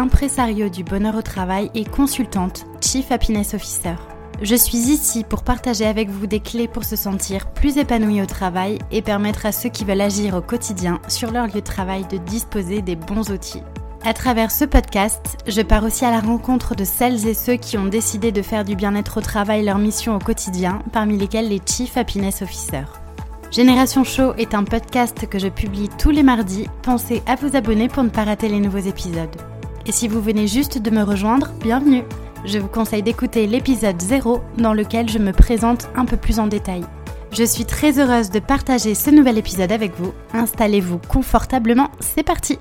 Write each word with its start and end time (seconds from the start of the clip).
impresario 0.00 0.70
du 0.70 0.82
bonheur 0.82 1.14
au 1.14 1.22
travail 1.22 1.70
et 1.74 1.84
consultante 1.84 2.64
Chief 2.80 3.12
Happiness 3.12 3.52
Officer. 3.52 3.94
Je 4.40 4.54
suis 4.54 4.78
ici 4.78 5.24
pour 5.24 5.42
partager 5.42 5.84
avec 5.84 6.08
vous 6.08 6.26
des 6.26 6.40
clés 6.40 6.68
pour 6.68 6.84
se 6.84 6.96
sentir 6.96 7.50
plus 7.50 7.76
épanoui 7.76 8.22
au 8.22 8.26
travail 8.26 8.78
et 8.90 9.02
permettre 9.02 9.44
à 9.44 9.52
ceux 9.52 9.68
qui 9.68 9.84
veulent 9.84 10.00
agir 10.00 10.34
au 10.34 10.40
quotidien 10.40 11.00
sur 11.06 11.30
leur 11.30 11.46
lieu 11.46 11.52
de 11.52 11.60
travail 11.60 12.06
de 12.10 12.16
disposer 12.16 12.80
des 12.80 12.96
bons 12.96 13.30
outils. 13.30 13.62
À 14.02 14.14
travers 14.14 14.50
ce 14.50 14.64
podcast, 14.64 15.36
je 15.46 15.60
pars 15.60 15.84
aussi 15.84 16.06
à 16.06 16.10
la 16.10 16.20
rencontre 16.20 16.74
de 16.74 16.84
celles 16.84 17.28
et 17.28 17.34
ceux 17.34 17.56
qui 17.56 17.76
ont 17.76 17.84
décidé 17.84 18.32
de 18.32 18.40
faire 18.40 18.64
du 18.64 18.76
bien-être 18.76 19.18
au 19.18 19.20
travail 19.20 19.62
leur 19.62 19.76
mission 19.76 20.16
au 20.16 20.18
quotidien, 20.18 20.78
parmi 20.94 21.18
lesquels 21.18 21.50
les 21.50 21.60
Chief 21.66 21.98
Happiness 21.98 22.40
Officers. 22.40 22.88
Génération 23.50 24.04
Show 24.04 24.32
est 24.38 24.54
un 24.54 24.64
podcast 24.64 25.28
que 25.28 25.38
je 25.38 25.48
publie 25.48 25.90
tous 25.98 26.10
les 26.10 26.22
mardis. 26.22 26.68
Pensez 26.82 27.22
à 27.26 27.34
vous 27.34 27.54
abonner 27.54 27.88
pour 27.88 28.02
ne 28.02 28.08
pas 28.08 28.24
rater 28.24 28.48
les 28.48 28.60
nouveaux 28.60 28.78
épisodes. 28.78 29.36
Et 29.90 29.92
si 29.92 30.06
vous 30.06 30.20
venez 30.20 30.46
juste 30.46 30.78
de 30.78 30.88
me 30.88 31.02
rejoindre, 31.02 31.50
bienvenue 31.60 32.04
Je 32.44 32.60
vous 32.60 32.68
conseille 32.68 33.02
d'écouter 33.02 33.48
l'épisode 33.48 34.00
0 34.00 34.40
dans 34.56 34.72
lequel 34.72 35.08
je 35.08 35.18
me 35.18 35.32
présente 35.32 35.88
un 35.96 36.04
peu 36.04 36.16
plus 36.16 36.38
en 36.38 36.46
détail. 36.46 36.84
Je 37.32 37.42
suis 37.42 37.64
très 37.64 37.98
heureuse 37.98 38.30
de 38.30 38.38
partager 38.38 38.94
ce 38.94 39.10
nouvel 39.10 39.36
épisode 39.36 39.72
avec 39.72 39.98
vous. 39.98 40.12
Installez-vous 40.32 41.00
confortablement, 41.08 41.88
c'est 41.98 42.22
parti 42.22 42.60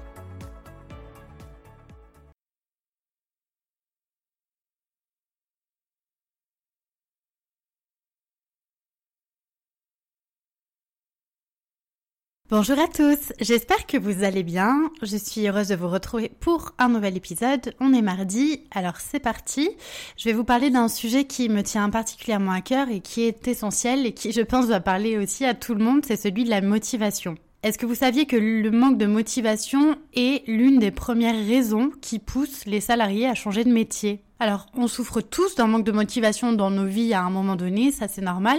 Bonjour 12.51 12.79
à 12.79 12.87
tous, 12.87 13.31
j'espère 13.39 13.85
que 13.85 13.97
vous 13.97 14.23
allez 14.23 14.41
bien. 14.41 14.89
Je 15.03 15.17
suis 15.17 15.47
heureuse 15.47 15.67
de 15.67 15.75
vous 15.75 15.87
retrouver 15.87 16.31
pour 16.39 16.71
un 16.79 16.89
nouvel 16.89 17.15
épisode. 17.15 17.75
On 17.79 17.93
est 17.93 18.01
mardi, 18.01 18.63
alors 18.71 18.95
c'est 18.97 19.19
parti. 19.19 19.69
Je 20.17 20.29
vais 20.29 20.33
vous 20.33 20.43
parler 20.43 20.71
d'un 20.71 20.87
sujet 20.87 21.25
qui 21.25 21.47
me 21.47 21.61
tient 21.61 21.91
particulièrement 21.91 22.53
à 22.53 22.61
cœur 22.61 22.89
et 22.89 23.01
qui 23.01 23.21
est 23.21 23.47
essentiel 23.47 24.07
et 24.07 24.13
qui 24.13 24.31
je 24.31 24.41
pense 24.41 24.65
va 24.65 24.79
parler 24.79 25.19
aussi 25.19 25.45
à 25.45 25.53
tout 25.53 25.75
le 25.75 25.83
monde, 25.83 26.03
c'est 26.07 26.15
celui 26.15 26.43
de 26.43 26.49
la 26.49 26.61
motivation. 26.61 27.35
Est-ce 27.61 27.77
que 27.77 27.85
vous 27.85 27.93
saviez 27.93 28.25
que 28.25 28.37
le 28.37 28.71
manque 28.71 28.97
de 28.97 29.05
motivation 29.05 29.95
est 30.15 30.47
l'une 30.47 30.79
des 30.79 30.91
premières 30.91 31.45
raisons 31.45 31.91
qui 32.01 32.17
poussent 32.17 32.65
les 32.65 32.81
salariés 32.81 33.27
à 33.27 33.35
changer 33.35 33.63
de 33.63 33.71
métier? 33.71 34.23
Alors, 34.39 34.65
on 34.73 34.87
souffre 34.87 35.21
tous 35.21 35.53
d'un 35.55 35.67
manque 35.67 35.83
de 35.83 35.91
motivation 35.91 36.53
dans 36.53 36.71
nos 36.71 36.85
vies 36.85 37.13
à 37.13 37.21
un 37.21 37.29
moment 37.29 37.57
donné, 37.57 37.91
ça 37.91 38.07
c'est 38.07 38.21
normal, 38.21 38.57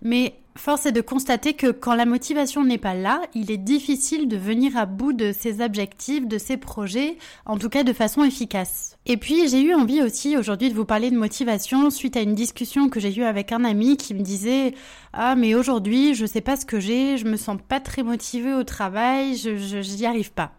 mais 0.00 0.34
force 0.56 0.86
est 0.86 0.92
de 0.92 1.00
constater 1.00 1.54
que 1.54 1.70
quand 1.70 1.94
la 1.94 2.04
motivation 2.04 2.64
n'est 2.64 2.78
pas 2.78 2.94
là, 2.94 3.20
il 3.34 3.50
est 3.50 3.58
difficile 3.58 4.28
de 4.28 4.36
venir 4.36 4.76
à 4.76 4.86
bout 4.86 5.12
de 5.12 5.32
ses 5.32 5.62
objectifs, 5.62 6.26
de 6.26 6.38
ses 6.38 6.56
projets, 6.56 7.16
en 7.46 7.56
tout 7.56 7.68
cas 7.68 7.84
de 7.84 7.92
façon 7.92 8.24
efficace. 8.24 8.96
Et 9.06 9.16
puis 9.16 9.48
j'ai 9.48 9.62
eu 9.62 9.74
envie 9.74 10.02
aussi 10.02 10.36
aujourd'hui 10.36 10.70
de 10.70 10.74
vous 10.74 10.84
parler 10.84 11.10
de 11.10 11.16
motivation 11.16 11.90
suite 11.90 12.16
à 12.16 12.20
une 12.20 12.34
discussion 12.34 12.88
que 12.88 13.00
j'ai 13.00 13.14
eue 13.14 13.24
avec 13.24 13.50
un 13.52 13.64
ami 13.64 13.96
qui 13.96 14.14
me 14.14 14.20
disait 14.20 14.74
ah 15.12 15.34
mais 15.34 15.54
aujourd'hui 15.54 16.14
je 16.14 16.26
sais 16.26 16.40
pas 16.40 16.56
ce 16.56 16.66
que 16.66 16.80
j'ai, 16.80 17.16
je 17.16 17.24
me 17.24 17.36
sens 17.36 17.58
pas 17.68 17.80
très 17.80 18.02
motivée 18.02 18.54
au 18.54 18.64
travail, 18.64 19.36
je 19.36 19.80
j'y 19.82 20.06
arrive 20.06 20.32
pas. 20.32 20.52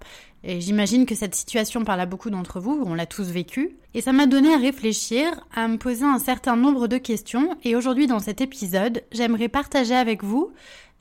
Et 0.46 0.60
j'imagine 0.60 1.06
que 1.06 1.16
cette 1.16 1.36
situation 1.36 1.86
parle 1.86 2.02
à 2.02 2.06
beaucoup 2.06 2.30
d'entre 2.30 2.60
vous, 2.60 2.84
on 2.86 2.94
l'a 2.94 3.06
tous 3.06 3.30
vécu. 3.32 3.78
Et 3.94 4.02
ça 4.02 4.12
m'a 4.12 4.26
donné 4.26 4.54
à 4.54 4.58
réfléchir, 4.58 5.28
à 5.56 5.68
me 5.68 5.78
poser 5.78 6.04
un 6.04 6.20
certain 6.20 6.58
nombre 6.58 6.88
de 6.88 6.98
questions. 6.98 7.56
Et 7.64 7.76
aujourd'hui, 7.76 8.08
dans 8.08 8.20
cet 8.20 8.42
épisode, 8.42 9.04
j'aimerais 9.12 9.48
partager 9.48 9.96
avec 9.96 10.24
vous 10.24 10.52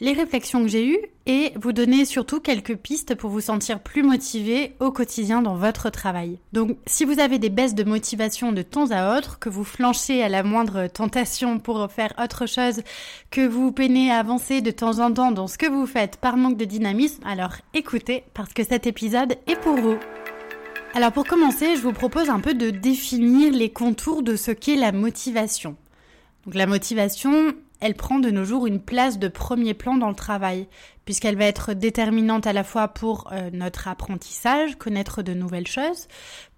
les 0.02 0.14
réflexions 0.14 0.62
que 0.62 0.68
j'ai 0.68 0.84
eues 0.84 0.98
et 1.26 1.52
vous 1.54 1.72
donner 1.72 2.04
surtout 2.04 2.40
quelques 2.40 2.74
pistes 2.74 3.14
pour 3.14 3.30
vous 3.30 3.40
sentir 3.40 3.78
plus 3.78 4.02
motivé 4.02 4.74
au 4.80 4.90
quotidien 4.90 5.42
dans 5.42 5.54
votre 5.54 5.90
travail. 5.90 6.40
Donc 6.52 6.76
si 6.86 7.04
vous 7.04 7.20
avez 7.20 7.38
des 7.38 7.50
baisses 7.50 7.76
de 7.76 7.84
motivation 7.84 8.50
de 8.50 8.62
temps 8.62 8.90
à 8.90 9.16
autre, 9.16 9.38
que 9.38 9.48
vous 9.48 9.62
flanchez 9.62 10.20
à 10.20 10.28
la 10.28 10.42
moindre 10.42 10.88
tentation 10.88 11.60
pour 11.60 11.88
faire 11.88 12.12
autre 12.20 12.46
chose, 12.46 12.82
que 13.30 13.46
vous 13.46 13.70
peinez 13.70 14.10
à 14.10 14.18
avancer 14.18 14.60
de 14.60 14.72
temps 14.72 14.98
en 14.98 15.12
temps 15.12 15.30
dans 15.30 15.46
ce 15.46 15.56
que 15.56 15.70
vous 15.70 15.86
faites 15.86 16.16
par 16.16 16.36
manque 16.36 16.56
de 16.56 16.64
dynamisme, 16.64 17.22
alors 17.24 17.54
écoutez 17.72 18.24
parce 18.34 18.52
que 18.52 18.64
cet 18.64 18.88
épisode 18.88 19.36
est 19.46 19.60
pour 19.60 19.76
vous. 19.76 19.98
Alors 20.94 21.12
pour 21.12 21.28
commencer, 21.28 21.76
je 21.76 21.80
vous 21.80 21.92
propose 21.92 22.28
un 22.28 22.40
peu 22.40 22.54
de 22.54 22.70
définir 22.70 23.52
les 23.52 23.70
contours 23.70 24.24
de 24.24 24.34
ce 24.34 24.50
qu'est 24.50 24.74
la 24.74 24.90
motivation. 24.90 25.76
Donc 26.44 26.56
la 26.56 26.66
motivation, 26.66 27.54
elle 27.82 27.94
prend 27.94 28.20
de 28.20 28.30
nos 28.30 28.44
jours 28.44 28.66
une 28.66 28.80
place 28.80 29.18
de 29.18 29.28
premier 29.28 29.74
plan 29.74 29.96
dans 29.96 30.08
le 30.08 30.14
travail, 30.14 30.68
puisqu'elle 31.04 31.36
va 31.36 31.46
être 31.46 31.74
déterminante 31.74 32.46
à 32.46 32.52
la 32.52 32.62
fois 32.62 32.88
pour 32.88 33.28
euh, 33.32 33.50
notre 33.52 33.88
apprentissage, 33.88 34.76
connaître 34.76 35.22
de 35.22 35.34
nouvelles 35.34 35.66
choses, 35.66 36.06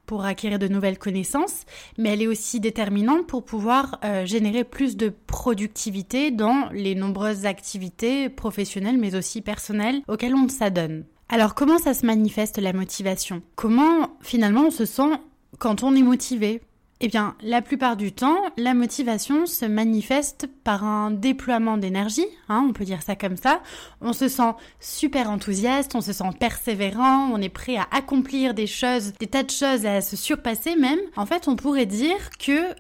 pour 0.05 0.27
acquérir 0.27 0.59
de 0.59 0.69
nouvelles 0.69 0.99
connaissances, 0.99 1.65
mais 1.97 2.11
elle 2.11 2.21
est 2.21 2.27
aussi 2.27 2.61
déterminante 2.61 3.27
pour 3.27 3.43
pouvoir 3.43 3.99
euh, 4.05 4.27
générer 4.27 4.63
plus 4.63 4.99
de 4.99 5.09
productivité 5.09 6.31
dans 6.31 6.69
les 6.73 6.95
nombreuses 6.95 7.47
activités 7.47 8.29
professionnelles 8.29 8.99
mais 8.99 9.15
aussi 9.15 9.41
personnelles 9.41 10.03
auxquelles 10.07 10.34
on 10.34 10.49
s'adonne. 10.49 11.05
Alors 11.31 11.55
comment 11.55 11.79
ça 11.79 11.95
se 11.95 12.05
manifeste 12.05 12.59
la 12.59 12.75
motivation? 12.75 13.43
Comment 13.57 14.19
finalement 14.21 14.67
on 14.67 14.71
se 14.71 14.84
sent 14.84 15.11
quand 15.59 15.83
on 15.83 15.97
est 15.97 16.03
motivé? 16.03 16.61
Eh 17.00 17.09
bien, 17.09 17.34
la 17.43 17.60
plupart 17.60 17.97
du 17.97 18.12
temps, 18.12 18.37
la 18.56 18.72
motivation 18.72 19.47
se 19.47 19.65
manifeste 19.65 20.49
par 20.62 20.84
un 20.84 21.10
déploiement 21.10 21.77
d'énergie, 21.77 22.27
hein, 22.49 22.65
on 22.69 22.72
peut 22.72 22.84
dire 22.84 23.03
ça 23.03 23.16
comme 23.16 23.37
ça. 23.37 23.60
On 24.00 24.12
se 24.12 24.28
sent 24.28 24.53
super 24.81 25.28
enthousiaste, 25.28 25.94
on 25.94 26.00
se 26.00 26.12
sent 26.12 26.31
persévérant, 26.38 27.31
on 27.33 27.43
est 27.43 27.49
prêt 27.49 27.77
à 27.77 27.88
accomplir 27.91 28.54
des 28.54 28.69
choses, 28.69 29.12
des 29.19 29.27
tas 29.27 29.43
de 29.43 29.50
choses, 29.50 29.87
à 29.87 30.00
se 30.00 30.16
surpasser 30.16 30.77
même. 30.77 31.00
En 31.16 31.27
fait, 31.27 31.49
on 31.49 31.56
pourrait 31.56 31.87
dire 31.87 32.31
que 32.38 32.75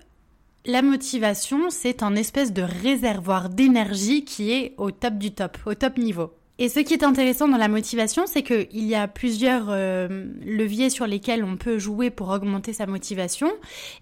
la 0.64 0.80
motivation, 0.80 1.68
c'est 1.70 2.02
un 2.02 2.14
espèce 2.14 2.52
de 2.52 2.62
réservoir 2.62 3.48
d'énergie 3.48 4.24
qui 4.24 4.52
est 4.52 4.74
au 4.78 4.90
top 4.90 5.14
du 5.18 5.32
top, 5.32 5.58
au 5.66 5.74
top 5.74 5.98
niveau. 5.98 6.32
Et 6.58 6.68
ce 6.68 6.78
qui 6.78 6.94
est 6.94 7.02
intéressant 7.02 7.48
dans 7.48 7.56
la 7.56 7.66
motivation, 7.66 8.26
c'est 8.26 8.44
qu'il 8.44 8.84
y 8.84 8.94
a 8.94 9.08
plusieurs 9.08 9.66
euh, 9.70 10.26
leviers 10.44 10.88
sur 10.88 11.06
lesquels 11.06 11.42
on 11.42 11.56
peut 11.56 11.78
jouer 11.78 12.10
pour 12.10 12.28
augmenter 12.28 12.72
sa 12.72 12.86
motivation. 12.86 13.50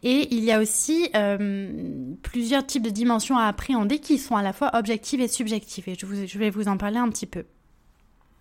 Et 0.02 0.28
il 0.34 0.44
y 0.44 0.52
a 0.52 0.60
aussi 0.60 1.08
euh, 1.16 2.14
plusieurs 2.22 2.66
types 2.66 2.82
de 2.82 2.90
dimensions 2.90 3.38
à 3.38 3.44
appréhender 3.44 4.00
qui 4.00 4.18
sont 4.18 4.36
à 4.36 4.42
la 4.42 4.52
fois 4.52 4.70
objectives 4.74 5.22
et 5.22 5.28
subjectives. 5.28 5.88
Et 5.88 5.96
je, 5.98 6.06
je 6.26 6.38
vais 6.38 6.50
vous 6.50 6.68
en 6.68 6.76
parler 6.76 6.98
un 6.98 7.08
petit 7.08 7.26
peu. 7.26 7.44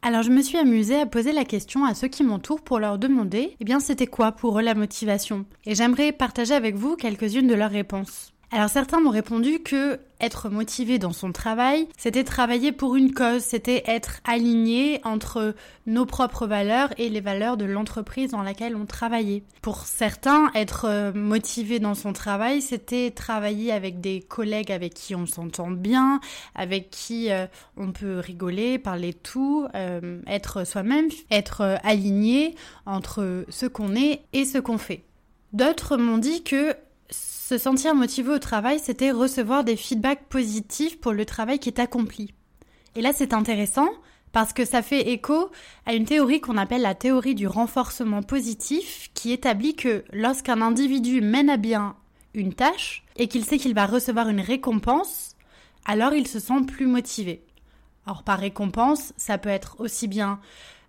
Alors 0.03 0.23
je 0.23 0.31
me 0.31 0.41
suis 0.41 0.57
amusée 0.57 0.99
à 0.99 1.05
poser 1.05 1.31
la 1.31 1.45
question 1.45 1.85
à 1.85 1.93
ceux 1.93 2.07
qui 2.07 2.23
m'entourent 2.23 2.61
pour 2.61 2.79
leur 2.79 2.97
demander, 2.97 3.55
eh 3.59 3.63
bien 3.63 3.79
c'était 3.79 4.07
quoi 4.07 4.31
pour 4.31 4.57
eux 4.57 4.63
la 4.63 4.73
motivation? 4.73 5.45
Et 5.66 5.75
j'aimerais 5.75 6.11
partager 6.11 6.55
avec 6.55 6.75
vous 6.75 6.95
quelques-unes 6.95 7.47
de 7.47 7.53
leurs 7.53 7.69
réponses. 7.69 8.33
Alors 8.53 8.69
certains 8.69 9.00
m'ont 9.00 9.12
répondu 9.12 9.59
que 9.59 9.97
être 10.19 10.50
motivé 10.50 11.00
dans 11.00 11.13
son 11.13 11.31
travail, 11.31 11.88
c'était 11.97 12.25
travailler 12.25 12.73
pour 12.73 12.97
une 12.97 13.13
cause, 13.13 13.41
c'était 13.41 13.81
être 13.88 14.19
aligné 14.25 15.00
entre 15.06 15.56
nos 15.88 16.06
propres 16.06 16.47
valeurs 16.47 16.90
et 16.97 17.07
les 17.07 17.22
valeurs 17.22 17.56
de 17.56 17.63
l'entreprise 17.63 18.31
dans 18.31 18.44
laquelle 18.44 18.75
on 18.75 18.85
travaillait. 18.85 19.44
Pour 19.61 19.78
certains, 19.85 20.51
être 20.53 20.84
euh, 20.84 21.13
motivé 21.13 21.79
dans 21.79 21.95
son 21.95 22.11
travail, 22.11 22.61
c'était 22.61 23.09
travailler 23.11 23.72
avec 23.72 24.01
des 24.01 24.19
collègues 24.19 24.73
avec 24.73 24.95
qui 24.95 25.16
on 25.16 25.25
s'entend 25.25 25.72
bien, 25.72 26.19
avec 26.53 26.90
qui 26.90 27.31
euh, 27.31 27.47
on 27.78 27.94
peut 27.94 28.19
rigoler, 28.19 28.78
parler 28.79 29.13
tout, 29.13 29.66
euh, 29.75 30.19
être 30.28 30.67
soi-même, 30.67 31.07
être 31.31 31.79
aligné 31.85 32.56
entre 32.85 33.45
ce 33.47 33.66
qu'on 33.66 33.95
est 33.95 34.23
et 34.34 34.44
ce 34.44 34.57
qu'on 34.57 34.78
fait. 34.78 35.03
D'autres 35.53 35.95
m'ont 35.95 36.17
dit 36.17 36.44
que 36.44 36.75
se 37.51 37.57
sentir 37.57 37.95
motivé 37.95 38.31
au 38.31 38.39
travail, 38.39 38.79
c'était 38.79 39.12
recevoir 39.12 39.66
des 39.66 39.75
feedbacks 39.75 40.23
positifs 40.29 41.01
pour 41.01 41.12
le 41.12 41.25
travail 41.25 41.59
qui 41.59 41.67
est 41.67 41.81
accompli. 41.81 42.34
Et 42.95 43.01
là, 43.01 43.12
c'est 43.13 43.34
intéressant 43.34 43.89
parce 44.31 44.53
que 44.53 44.63
ça 44.63 44.81
fait 44.81 45.12
écho 45.12 45.51
à 45.85 45.94
une 45.94 46.06
théorie 46.06 46.40
qu'on 46.40 46.56
appelle 46.56 46.81
la 46.81 46.95
théorie 46.95 47.35
du 47.35 47.47
renforcement 47.47 48.23
positif 48.23 49.09
qui 49.13 49.34
établit 49.34 49.75
que 49.75 50.06
lorsqu'un 50.13 50.61
individu 50.61 51.20
mène 51.20 51.49
à 51.49 51.58
bien 51.58 51.97
une 52.34 52.53
tâche 52.53 53.03
et 53.17 53.28
qu'il 53.28 53.43
sait 53.43 53.58
qu'il 53.58 53.73
va 53.73 53.85
recevoir 53.85 54.29
une 54.29 54.40
récompense, 54.40 55.35
alors 55.84 56.14
il 56.14 56.28
se 56.28 56.40
sent 56.40 56.61
plus 56.66 56.87
motivé. 56.87 57.43
Or, 58.08 58.23
par 58.23 58.40
récompense, 58.40 59.11
ça 59.17 59.37
peut 59.37 59.49
être 59.49 59.75
aussi 59.79 60.08
bien 60.08 60.40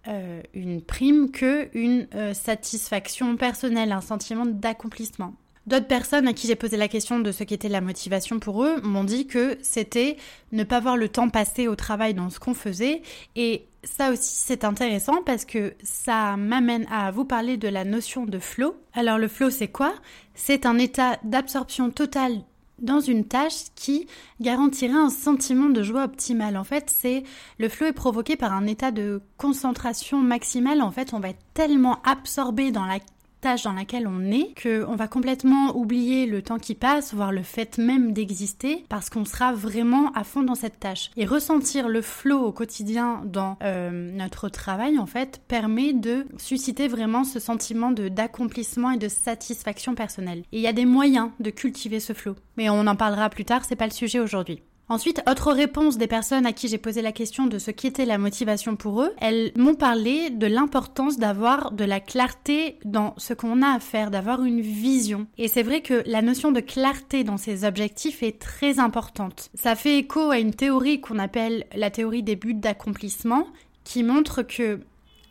euh, 0.06 0.42
une 0.54 0.80
prime 0.80 1.32
que 1.32 1.76
une 1.76 2.06
euh, 2.14 2.34
satisfaction 2.34 3.36
personnelle, 3.36 3.90
un 3.90 4.00
sentiment 4.00 4.46
d'accomplissement. 4.46 5.34
D'autres 5.66 5.86
personnes 5.86 6.26
à 6.26 6.32
qui 6.32 6.48
j'ai 6.48 6.56
posé 6.56 6.76
la 6.76 6.88
question 6.88 7.20
de 7.20 7.30
ce 7.30 7.44
qu'était 7.44 7.68
la 7.68 7.80
motivation 7.80 8.40
pour 8.40 8.64
eux 8.64 8.80
m'ont 8.82 9.04
dit 9.04 9.28
que 9.28 9.56
c'était 9.62 10.16
ne 10.50 10.64
pas 10.64 10.80
voir 10.80 10.96
le 10.96 11.08
temps 11.08 11.28
passer 11.28 11.68
au 11.68 11.76
travail 11.76 12.14
dans 12.14 12.30
ce 12.30 12.40
qu'on 12.40 12.54
faisait. 12.54 13.02
Et 13.36 13.66
ça 13.84 14.10
aussi 14.10 14.34
c'est 14.34 14.64
intéressant 14.64 15.22
parce 15.24 15.44
que 15.44 15.74
ça 15.84 16.36
m'amène 16.36 16.86
à 16.90 17.12
vous 17.12 17.24
parler 17.24 17.56
de 17.56 17.68
la 17.68 17.84
notion 17.84 18.26
de 18.26 18.40
flow. 18.40 18.74
Alors 18.92 19.18
le 19.18 19.28
flow 19.28 19.50
c'est 19.50 19.68
quoi? 19.68 19.94
C'est 20.34 20.66
un 20.66 20.78
état 20.78 21.18
d'absorption 21.22 21.90
totale 21.90 22.42
dans 22.80 23.00
une 23.00 23.24
tâche 23.24 23.66
qui 23.76 24.08
garantirait 24.40 24.92
un 24.92 25.10
sentiment 25.10 25.68
de 25.68 25.84
joie 25.84 26.02
optimale. 26.02 26.56
En 26.56 26.64
fait, 26.64 26.90
c'est 26.90 27.22
le 27.58 27.68
flow 27.68 27.86
est 27.86 27.92
provoqué 27.92 28.36
par 28.36 28.52
un 28.52 28.66
état 28.66 28.90
de 28.90 29.22
concentration 29.36 30.18
maximale. 30.18 30.82
En 30.82 30.90
fait, 30.90 31.14
on 31.14 31.20
va 31.20 31.28
être 31.28 31.44
tellement 31.54 32.02
absorbé 32.02 32.72
dans 32.72 32.84
la 32.84 32.98
tâche 33.42 33.64
dans 33.64 33.74
laquelle 33.74 34.06
on 34.06 34.30
est 34.30 34.54
qu'on 34.62 34.96
va 34.96 35.08
complètement 35.08 35.76
oublier 35.76 36.24
le 36.24 36.40
temps 36.40 36.58
qui 36.58 36.74
passe, 36.74 37.12
voire 37.12 37.32
le 37.32 37.42
fait 37.42 37.76
même 37.76 38.14
d'exister, 38.14 38.86
parce 38.88 39.10
qu'on 39.10 39.26
sera 39.26 39.52
vraiment 39.52 40.10
à 40.12 40.24
fond 40.24 40.42
dans 40.42 40.54
cette 40.54 40.80
tâche. 40.80 41.10
Et 41.18 41.26
ressentir 41.26 41.88
le 41.88 42.00
flow 42.00 42.38
au 42.38 42.52
quotidien 42.52 43.20
dans 43.26 43.58
euh, 43.62 43.90
notre 43.90 44.48
travail, 44.48 44.98
en 44.98 45.06
fait, 45.06 45.42
permet 45.48 45.92
de 45.92 46.26
susciter 46.38 46.88
vraiment 46.88 47.24
ce 47.24 47.40
sentiment 47.40 47.90
d'accomplissement 47.90 48.92
et 48.92 48.98
de 48.98 49.08
satisfaction 49.08 49.94
personnelle. 49.94 50.44
Et 50.52 50.58
il 50.58 50.62
y 50.62 50.68
a 50.68 50.72
des 50.72 50.86
moyens 50.86 51.30
de 51.40 51.50
cultiver 51.50 52.00
ce 52.00 52.12
flow. 52.12 52.36
Mais 52.56 52.70
on 52.70 52.86
en 52.86 52.96
parlera 52.96 53.28
plus 53.28 53.44
tard, 53.44 53.64
c'est 53.64 53.76
pas 53.76 53.86
le 53.86 53.92
sujet 53.92 54.20
aujourd'hui. 54.20 54.62
Ensuite, 54.92 55.22
autre 55.26 55.52
réponse 55.52 55.96
des 55.96 56.06
personnes 56.06 56.44
à 56.44 56.52
qui 56.52 56.68
j'ai 56.68 56.76
posé 56.76 57.00
la 57.00 57.12
question 57.12 57.46
de 57.46 57.56
ce 57.56 57.70
qu'était 57.70 58.04
la 58.04 58.18
motivation 58.18 58.76
pour 58.76 59.00
eux, 59.00 59.14
elles 59.22 59.50
m'ont 59.56 59.74
parlé 59.74 60.28
de 60.28 60.46
l'importance 60.46 61.16
d'avoir 61.16 61.72
de 61.72 61.84
la 61.86 61.98
clarté 61.98 62.76
dans 62.84 63.14
ce 63.16 63.32
qu'on 63.32 63.62
a 63.62 63.68
à 63.68 63.80
faire, 63.80 64.10
d'avoir 64.10 64.44
une 64.44 64.60
vision. 64.60 65.26
Et 65.38 65.48
c'est 65.48 65.62
vrai 65.62 65.80
que 65.80 66.02
la 66.04 66.20
notion 66.20 66.52
de 66.52 66.60
clarté 66.60 67.24
dans 67.24 67.38
ses 67.38 67.64
objectifs 67.64 68.22
est 68.22 68.38
très 68.38 68.80
importante. 68.80 69.48
Ça 69.54 69.76
fait 69.76 69.96
écho 69.96 70.30
à 70.30 70.38
une 70.38 70.52
théorie 70.52 71.00
qu'on 71.00 71.18
appelle 71.18 71.64
la 71.74 71.90
théorie 71.90 72.22
des 72.22 72.36
buts 72.36 72.52
d'accomplissement 72.52 73.46
qui 73.84 74.02
montre 74.02 74.42
que 74.42 74.78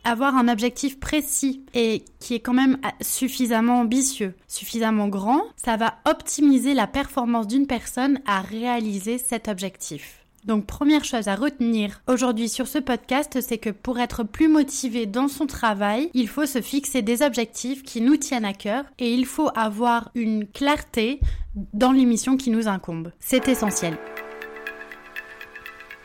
avoir 0.04 0.36
un 0.36 0.48
objectif 0.48 0.98
précis 0.98 1.64
et 1.74 2.04
qui 2.18 2.34
est 2.34 2.40
quand 2.40 2.52
même 2.52 2.78
suffisamment 3.00 3.80
ambitieux, 3.80 4.34
suffisamment 4.48 5.08
grand, 5.08 5.42
ça 5.56 5.76
va 5.76 5.94
optimiser 6.04 6.74
la 6.74 6.86
performance 6.86 7.46
d'une 7.46 7.66
personne 7.66 8.20
à 8.26 8.40
réaliser 8.40 9.18
cet 9.18 9.48
objectif. 9.48 10.22
Donc 10.44 10.66
première 10.66 11.04
chose 11.04 11.28
à 11.28 11.36
retenir 11.36 12.02
aujourd'hui 12.08 12.48
sur 12.48 12.66
ce 12.66 12.78
podcast, 12.78 13.38
c'est 13.40 13.58
que 13.58 13.70
pour 13.70 14.00
être 14.00 14.24
plus 14.24 14.48
motivé 14.48 15.06
dans 15.06 15.28
son 15.28 15.46
travail, 15.46 16.10
il 16.14 16.26
faut 16.26 16.46
se 16.46 16.60
fixer 16.60 17.00
des 17.00 17.22
objectifs 17.22 17.84
qui 17.84 18.00
nous 18.00 18.16
tiennent 18.16 18.44
à 18.44 18.54
cœur 18.54 18.84
et 18.98 19.14
il 19.14 19.24
faut 19.24 19.50
avoir 19.54 20.10
une 20.14 20.46
clarté 20.48 21.20
dans 21.54 21.92
l'émission 21.92 22.36
qui 22.36 22.50
nous 22.50 22.66
incombe. 22.66 23.12
C'est 23.20 23.46
essentiel. 23.46 23.96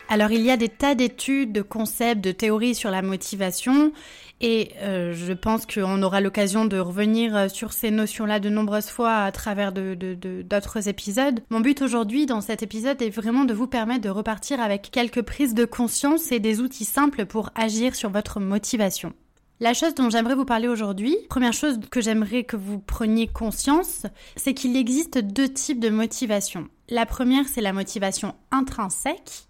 Alors 0.09 0.31
il 0.31 0.41
y 0.41 0.51
a 0.51 0.57
des 0.57 0.69
tas 0.69 0.95
d'études, 0.95 1.51
de 1.51 1.61
concepts, 1.61 2.23
de 2.23 2.31
théories 2.31 2.75
sur 2.75 2.89
la 2.89 3.01
motivation 3.01 3.91
et 4.39 4.71
euh, 4.81 5.13
je 5.13 5.33
pense 5.33 5.65
qu'on 5.65 6.01
aura 6.01 6.21
l'occasion 6.21 6.65
de 6.65 6.77
revenir 6.77 7.35
euh, 7.35 7.49
sur 7.49 7.73
ces 7.73 7.91
notions-là 7.91 8.39
de 8.39 8.49
nombreuses 8.49 8.87
fois 8.87 9.15
à 9.15 9.31
travers 9.31 9.73
d'autres 9.73 10.87
épisodes. 10.87 11.41
Mon 11.49 11.59
but 11.59 11.81
aujourd'hui 11.81 12.25
dans 12.25 12.41
cet 12.41 12.63
épisode 12.63 13.01
est 13.01 13.09
vraiment 13.09 13.43
de 13.43 13.53
vous 13.53 13.67
permettre 13.67 14.01
de 14.01 14.09
repartir 14.09 14.61
avec 14.61 14.91
quelques 14.91 15.23
prises 15.23 15.55
de 15.55 15.65
conscience 15.65 16.31
et 16.31 16.39
des 16.39 16.61
outils 16.61 16.85
simples 16.85 17.25
pour 17.25 17.49
agir 17.55 17.93
sur 17.93 18.09
votre 18.09 18.39
motivation. 18.39 19.13
La 19.59 19.73
chose 19.73 19.95
dont 19.95 20.11
j'aimerais 20.11 20.35
vous 20.35 20.45
parler 20.45 20.67
aujourd'hui, 20.67 21.17
première 21.29 21.53
chose 21.53 21.79
que 21.89 21.99
j'aimerais 21.99 22.43
que 22.43 22.55
vous 22.55 22.77
preniez 22.77 23.27
conscience, 23.27 24.05
c'est 24.35 24.53
qu'il 24.53 24.77
existe 24.77 25.17
deux 25.17 25.49
types 25.49 25.79
de 25.79 25.89
motivation. 25.89 26.67
La 26.89 27.07
première, 27.07 27.47
c'est 27.47 27.61
la 27.61 27.73
motivation 27.73 28.35
intrinsèque 28.51 29.46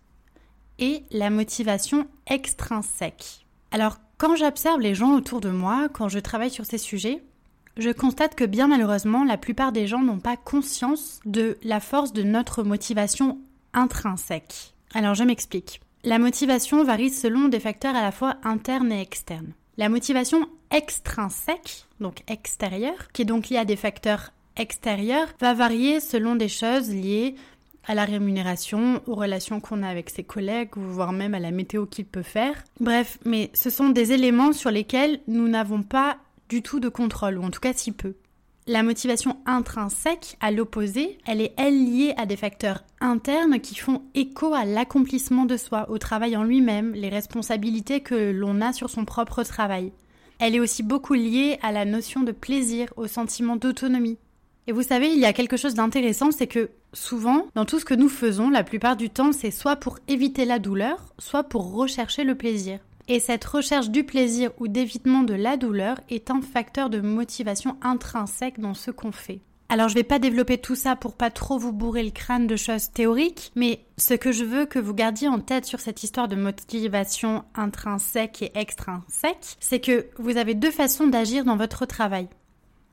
et 0.80 1.04
la 1.12 1.30
motivation 1.30 2.08
extrinsèque. 2.28 3.46
Alors, 3.72 3.98
quand 4.18 4.36
j'observe 4.36 4.80
les 4.80 4.96
gens 4.96 5.14
autour 5.16 5.42
de 5.42 5.50
moi, 5.50 5.90
quand 5.94 6.10
je 6.10 6.20
travaille 6.20 6.50
sur 6.50 6.66
ces 6.66 6.78
sujets, 6.78 7.22
je 7.78 7.92
constate 7.92 8.36
que 8.36 8.44
bien 8.44 8.68
malheureusement, 8.68 9.24
la 9.24 9.38
plupart 9.38 9.72
des 9.72 9.88
gens 9.88 10.02
n'ont 10.02 10.20
pas 10.20 10.38
conscience 10.38 11.20
de 11.26 11.58
la 11.64 11.80
force 11.80 12.14
de 12.14 12.24
notre 12.24 12.64
motivation 12.64 13.40
intrinsèque. 13.74 14.74
Alors, 14.94 15.14
je 15.14 15.24
m'explique. 15.24 15.82
La 16.04 16.20
motivation 16.20 16.84
varie 16.84 17.10
selon 17.10 17.50
des 17.50 17.60
facteurs 17.60 17.96
à 17.96 18.02
la 18.02 18.12
fois 18.12 18.38
internes 18.44 18.92
et 18.92 19.02
externes. 19.02 19.54
La 19.78 19.90
motivation 19.90 20.48
extrinsèque, 20.72 21.86
donc 22.00 22.24
extérieure, 22.28 23.12
qui 23.14 23.22
est 23.22 23.26
donc 23.26 23.50
liée 23.50 23.58
à 23.58 23.66
des 23.66 23.76
facteurs 23.76 24.32
extérieurs, 24.56 25.28
va 25.40 25.54
varier 25.54 26.00
selon 26.00 26.36
des 26.36 26.50
choses 26.50 26.90
liées 26.90 27.36
à 27.88 27.96
la 27.96 28.06
rémunération, 28.06 29.02
aux 29.08 29.16
relations 29.16 29.60
qu'on 29.60 29.82
a 29.82 29.88
avec 29.88 30.10
ses 30.10 30.24
collègues, 30.24 30.72
voire 30.76 31.14
même 31.14 31.34
à 31.34 31.40
la 31.40 31.52
météo 31.52 31.86
qu'il 31.86 32.06
peut 32.06 32.22
faire. 32.22 32.64
Bref, 32.80 33.18
mais 33.26 33.50
ce 33.54 33.70
sont 33.70 33.90
des 33.90 34.12
éléments 34.12 34.54
sur 34.54 34.70
lesquels 34.70 35.22
nous 35.28 35.48
n'avons 35.48 35.84
pas 35.84 36.18
du 36.50 36.62
tout 36.62 36.80
de 36.80 36.90
contrôle, 36.90 37.38
ou 37.38 37.44
en 37.44 37.50
tout 37.50 37.62
cas 37.62 37.74
si 37.74 37.92
peu. 37.92 38.16
La 38.70 38.84
motivation 38.84 39.38
intrinsèque, 39.46 40.36
à 40.42 40.52
l'opposé, 40.52 41.18
elle 41.26 41.40
est 41.40 41.54
elle 41.56 41.86
liée 41.86 42.14
à 42.18 42.26
des 42.26 42.36
facteurs 42.36 42.84
internes 43.00 43.62
qui 43.62 43.76
font 43.76 44.02
écho 44.14 44.54
à 44.54 44.66
l'accomplissement 44.66 45.46
de 45.46 45.56
soi, 45.56 45.90
au 45.90 45.98
travail 45.98 46.36
en 46.36 46.44
lui-même, 46.44 46.92
les 46.94 47.08
responsabilités 47.08 48.02
que 48.02 48.32
l'on 48.32 48.60
a 48.60 48.74
sur 48.74 48.90
son 48.90 49.06
propre 49.06 49.44
travail. 49.44 49.94
Elle 50.40 50.54
est 50.54 50.60
aussi 50.60 50.84
beaucoup 50.84 51.14
liée 51.14 51.58
à 51.62 51.72
la 51.72 51.86
notion 51.86 52.24
de 52.24 52.34
plaisir, 52.34 52.90
au 52.98 53.08
sentiment 53.08 53.56
d'autonomie. 53.56 54.18
Et 54.68 54.74
vous 54.74 54.84
savez, 54.84 55.14
il 55.14 55.20
y 55.20 55.26
a 55.26 55.32
quelque 55.32 55.56
chose 55.56 55.74
d'intéressant, 55.74 56.32
c'est 56.32 56.48
que 56.48 56.70
souvent, 56.98 57.48
dans 57.56 57.66
tout 57.66 57.80
ce 57.80 57.86
que 57.86 57.94
nous 57.94 58.10
faisons, 58.10 58.50
la 58.50 58.64
plupart 58.64 58.98
du 58.98 59.10
temps, 59.10 59.32
c'est 59.32 59.52
soit 59.52 59.76
pour 59.76 60.00
éviter 60.08 60.46
la 60.46 60.60
douleur, 60.60 61.14
soit 61.20 61.44
pour 61.44 61.74
rechercher 61.74 62.24
le 62.24 62.36
plaisir. 62.36 62.80
Et 63.08 63.20
cette 63.20 63.46
recherche 63.46 63.90
du 63.90 64.04
plaisir 64.04 64.52
ou 64.60 64.68
d'évitement 64.68 65.24
de 65.24 65.34
la 65.34 65.56
douleur 65.56 66.00
est 66.10 66.30
un 66.30 66.42
facteur 66.42 66.90
de 66.90 67.00
motivation 67.00 67.78
intrinsèque 67.82 68.60
dans 68.60 68.74
ce 68.74 68.92
qu'on 68.92 69.14
fait. 69.14 69.40
Alors 69.70 69.90
je 69.90 69.96
vais 69.96 70.04
pas 70.04 70.20
développer 70.20 70.58
tout 70.58 70.76
ça 70.76 70.96
pour 70.96 71.14
pas 71.14 71.30
trop 71.30 71.58
vous 71.58 71.74
bourrer 71.74 72.04
le 72.04 72.12
crâne 72.12 72.48
de 72.48 72.56
choses 72.56 72.90
théoriques, 72.92 73.52
mais 73.56 73.86
ce 73.98 74.14
que 74.14 74.32
je 74.32 74.46
veux 74.46 74.66
que 74.66 74.80
vous 74.80 74.94
gardiez 74.94 75.28
en 75.28 75.40
tête 75.40 75.66
sur 75.66 75.82
cette 75.82 76.04
histoire 76.04 76.30
de 76.30 76.38
motivation 76.38 77.44
intrinsèque 77.54 78.42
et 78.42 78.52
extrinsèque, 78.58 79.58
c'est 79.60 79.82
que 79.82 80.08
vous 80.18 80.38
avez 80.38 80.54
deux 80.54 80.72
façons 80.72 81.08
d'agir 81.08 81.44
dans 81.44 81.58
votre 81.58 81.86
travail. 81.86 82.30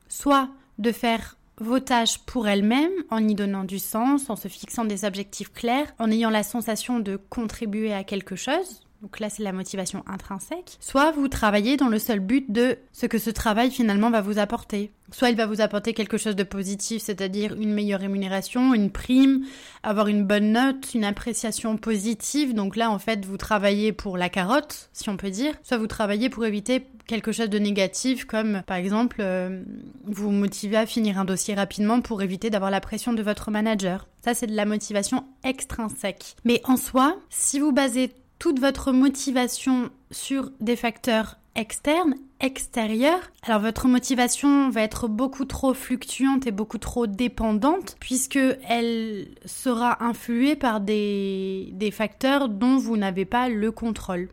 Soit 0.09 0.49
de 0.77 0.91
faire 0.91 1.37
vos 1.59 1.79
tâches 1.79 2.19
pour 2.19 2.47
elles-mêmes 2.47 2.91
en 3.09 3.27
y 3.27 3.35
donnant 3.35 3.63
du 3.63 3.79
sens, 3.79 4.29
en 4.29 4.35
se 4.35 4.47
fixant 4.47 4.85
des 4.85 5.05
objectifs 5.05 5.51
clairs, 5.51 5.93
en 5.99 6.11
ayant 6.11 6.29
la 6.29 6.43
sensation 6.43 6.99
de 6.99 7.17
contribuer 7.17 7.93
à 7.93 8.03
quelque 8.03 8.35
chose. 8.35 8.84
Donc 9.05 9.19
là, 9.19 9.29
c'est 9.29 9.43
la 9.43 9.51
motivation 9.51 10.03
intrinsèque. 10.07 10.77
Soit 10.79 11.11
vous 11.11 11.27
travaillez 11.27 11.77
dans 11.77 11.89
le 11.89 11.99
seul 11.99 12.19
but 12.19 12.51
de 12.51 12.79
ce 12.91 13.05
que 13.05 13.19
ce 13.19 13.29
travail 13.29 13.69
finalement 13.69 14.09
va 14.09 14.21
vous 14.21 14.39
apporter. 14.39 14.89
Soit 15.11 15.29
il 15.29 15.35
va 15.35 15.45
vous 15.45 15.61
apporter 15.61 15.93
quelque 15.93 16.17
chose 16.17 16.35
de 16.35 16.41
positif, 16.41 17.03
c'est-à-dire 17.03 17.53
une 17.53 17.71
meilleure 17.71 17.99
rémunération, 17.99 18.73
une 18.73 18.89
prime, 18.89 19.45
avoir 19.83 20.07
une 20.07 20.25
bonne 20.25 20.53
note, 20.53 20.95
une 20.95 21.03
appréciation 21.03 21.77
positive. 21.77 22.55
Donc 22.55 22.75
là, 22.75 22.89
en 22.89 22.97
fait, 22.97 23.27
vous 23.27 23.37
travaillez 23.37 23.91
pour 23.91 24.17
la 24.17 24.27
carotte, 24.27 24.89
si 24.91 25.07
on 25.07 25.17
peut 25.17 25.29
dire. 25.29 25.53
Soit 25.61 25.77
vous 25.77 25.85
travaillez 25.85 26.31
pour 26.31 26.43
éviter 26.43 26.87
quelque 27.05 27.31
chose 27.31 27.51
de 27.51 27.59
négatif, 27.59 28.25
comme 28.25 28.63
par 28.65 28.77
exemple 28.77 29.17
euh, 29.19 29.61
vous 30.05 30.31
motiver 30.31 30.77
à 30.77 30.87
finir 30.87 31.19
un 31.19 31.25
dossier 31.25 31.53
rapidement 31.53 32.01
pour 32.01 32.23
éviter 32.23 32.49
d'avoir 32.49 32.71
la 32.71 32.81
pression 32.81 33.13
de 33.13 33.21
votre 33.21 33.51
manager. 33.51 34.07
Ça, 34.23 34.33
c'est 34.33 34.47
de 34.47 34.55
la 34.55 34.65
motivation 34.65 35.25
extrinsèque. 35.43 36.35
Mais 36.43 36.59
en 36.63 36.77
soi, 36.77 37.15
si 37.29 37.59
vous 37.59 37.71
basez 37.71 38.11
toute 38.39 38.59
votre 38.59 38.91
motivation 38.91 39.89
sur 40.11 40.51
des 40.59 40.75
facteurs 40.75 41.37
externes, 41.55 42.15
extérieurs, 42.41 43.31
alors 43.43 43.61
votre 43.61 43.87
motivation 43.87 44.69
va 44.69 44.81
être 44.81 45.07
beaucoup 45.07 45.45
trop 45.45 45.73
fluctuante 45.73 46.45
et 46.47 46.51
beaucoup 46.51 46.77
trop 46.77 47.07
dépendante 47.07 47.95
puisque 47.99 48.39
elle 48.67 49.29
sera 49.45 50.03
influée 50.03 50.55
par 50.55 50.81
des, 50.81 51.69
des 51.71 51.91
facteurs 51.91 52.49
dont 52.49 52.77
vous 52.77 52.97
n'avez 52.97 53.25
pas 53.25 53.47
le 53.47 53.71
contrôle. 53.71 54.29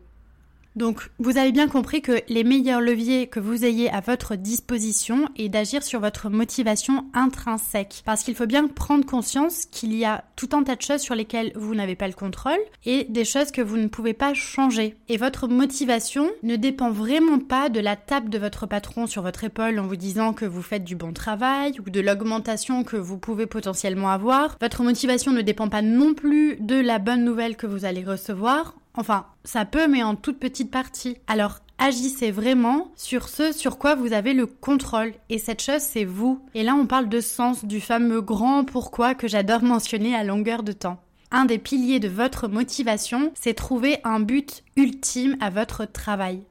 Donc, 0.75 1.09
vous 1.19 1.37
avez 1.37 1.51
bien 1.51 1.67
compris 1.67 2.01
que 2.01 2.21
les 2.29 2.43
meilleurs 2.43 2.81
leviers 2.81 3.27
que 3.27 3.39
vous 3.39 3.63
ayez 3.63 3.89
à 3.91 3.99
votre 3.99 4.35
disposition 4.35 5.29
est 5.37 5.49
d'agir 5.49 5.83
sur 5.83 5.99
votre 5.99 6.29
motivation 6.29 7.05
intrinsèque. 7.13 8.01
Parce 8.05 8.23
qu'il 8.23 8.35
faut 8.35 8.47
bien 8.47 8.67
prendre 8.67 9.05
conscience 9.05 9.65
qu'il 9.65 9.95
y 9.95 10.05
a 10.05 10.23
tout 10.35 10.49
un 10.53 10.63
tas 10.63 10.75
de 10.75 10.81
choses 10.81 11.01
sur 11.01 11.15
lesquelles 11.15 11.51
vous 11.55 11.75
n'avez 11.75 11.95
pas 11.95 12.07
le 12.07 12.13
contrôle 12.13 12.59
et 12.85 13.05
des 13.05 13.25
choses 13.25 13.51
que 13.51 13.61
vous 13.61 13.77
ne 13.77 13.87
pouvez 13.87 14.13
pas 14.13 14.33
changer. 14.33 14.95
Et 15.09 15.17
votre 15.17 15.47
motivation 15.47 16.29
ne 16.41 16.55
dépend 16.55 16.91
vraiment 16.91 17.39
pas 17.39 17.69
de 17.69 17.79
la 17.79 17.95
tape 17.95 18.29
de 18.29 18.39
votre 18.39 18.65
patron 18.65 19.05
sur 19.05 19.21
votre 19.21 19.43
épaule 19.43 19.79
en 19.79 19.87
vous 19.87 19.95
disant 19.95 20.33
que 20.33 20.45
vous 20.45 20.61
faites 20.61 20.83
du 20.83 20.95
bon 20.95 21.13
travail 21.13 21.79
ou 21.79 21.89
de 21.89 21.99
l'augmentation 21.99 22.83
que 22.83 22.97
vous 22.97 23.17
pouvez 23.17 23.45
potentiellement 23.45 24.09
avoir. 24.09 24.57
Votre 24.59 24.83
motivation 24.83 25.31
ne 25.31 25.41
dépend 25.41 25.69
pas 25.69 25.81
non 25.81 26.13
plus 26.13 26.57
de 26.59 26.75
la 26.75 26.99
bonne 26.99 27.23
nouvelle 27.23 27.55
que 27.55 27.67
vous 27.67 27.85
allez 27.85 28.03
recevoir. 28.03 28.75
Enfin, 28.95 29.25
ça 29.43 29.65
peut, 29.65 29.87
mais 29.87 30.03
en 30.03 30.15
toute 30.15 30.39
petite 30.39 30.71
partie. 30.71 31.17
Alors, 31.27 31.59
agissez 31.77 32.31
vraiment 32.31 32.91
sur 32.95 33.27
ce 33.27 33.51
sur 33.51 33.77
quoi 33.77 33.95
vous 33.95 34.13
avez 34.13 34.33
le 34.33 34.45
contrôle. 34.45 35.13
Et 35.29 35.39
cette 35.39 35.61
chose, 35.61 35.81
c'est 35.81 36.05
vous. 36.05 36.41
Et 36.53 36.63
là, 36.63 36.75
on 36.75 36.85
parle 36.85 37.09
de 37.09 37.19
sens, 37.19 37.65
du 37.65 37.81
fameux 37.81 38.21
grand 38.21 38.65
pourquoi 38.65 39.15
que 39.15 39.27
j'adore 39.27 39.63
mentionner 39.63 40.15
à 40.15 40.23
longueur 40.23 40.63
de 40.63 40.71
temps. 40.71 40.99
Un 41.31 41.45
des 41.45 41.57
piliers 41.57 41.99
de 41.99 42.07
votre 42.07 42.47
motivation, 42.47 43.31
c'est 43.33 43.55
trouver 43.55 43.97
un 44.03 44.19
but 44.19 44.63
ultime 44.75 45.35
à 45.41 45.49
votre 45.49 45.85
travail. 45.85 46.43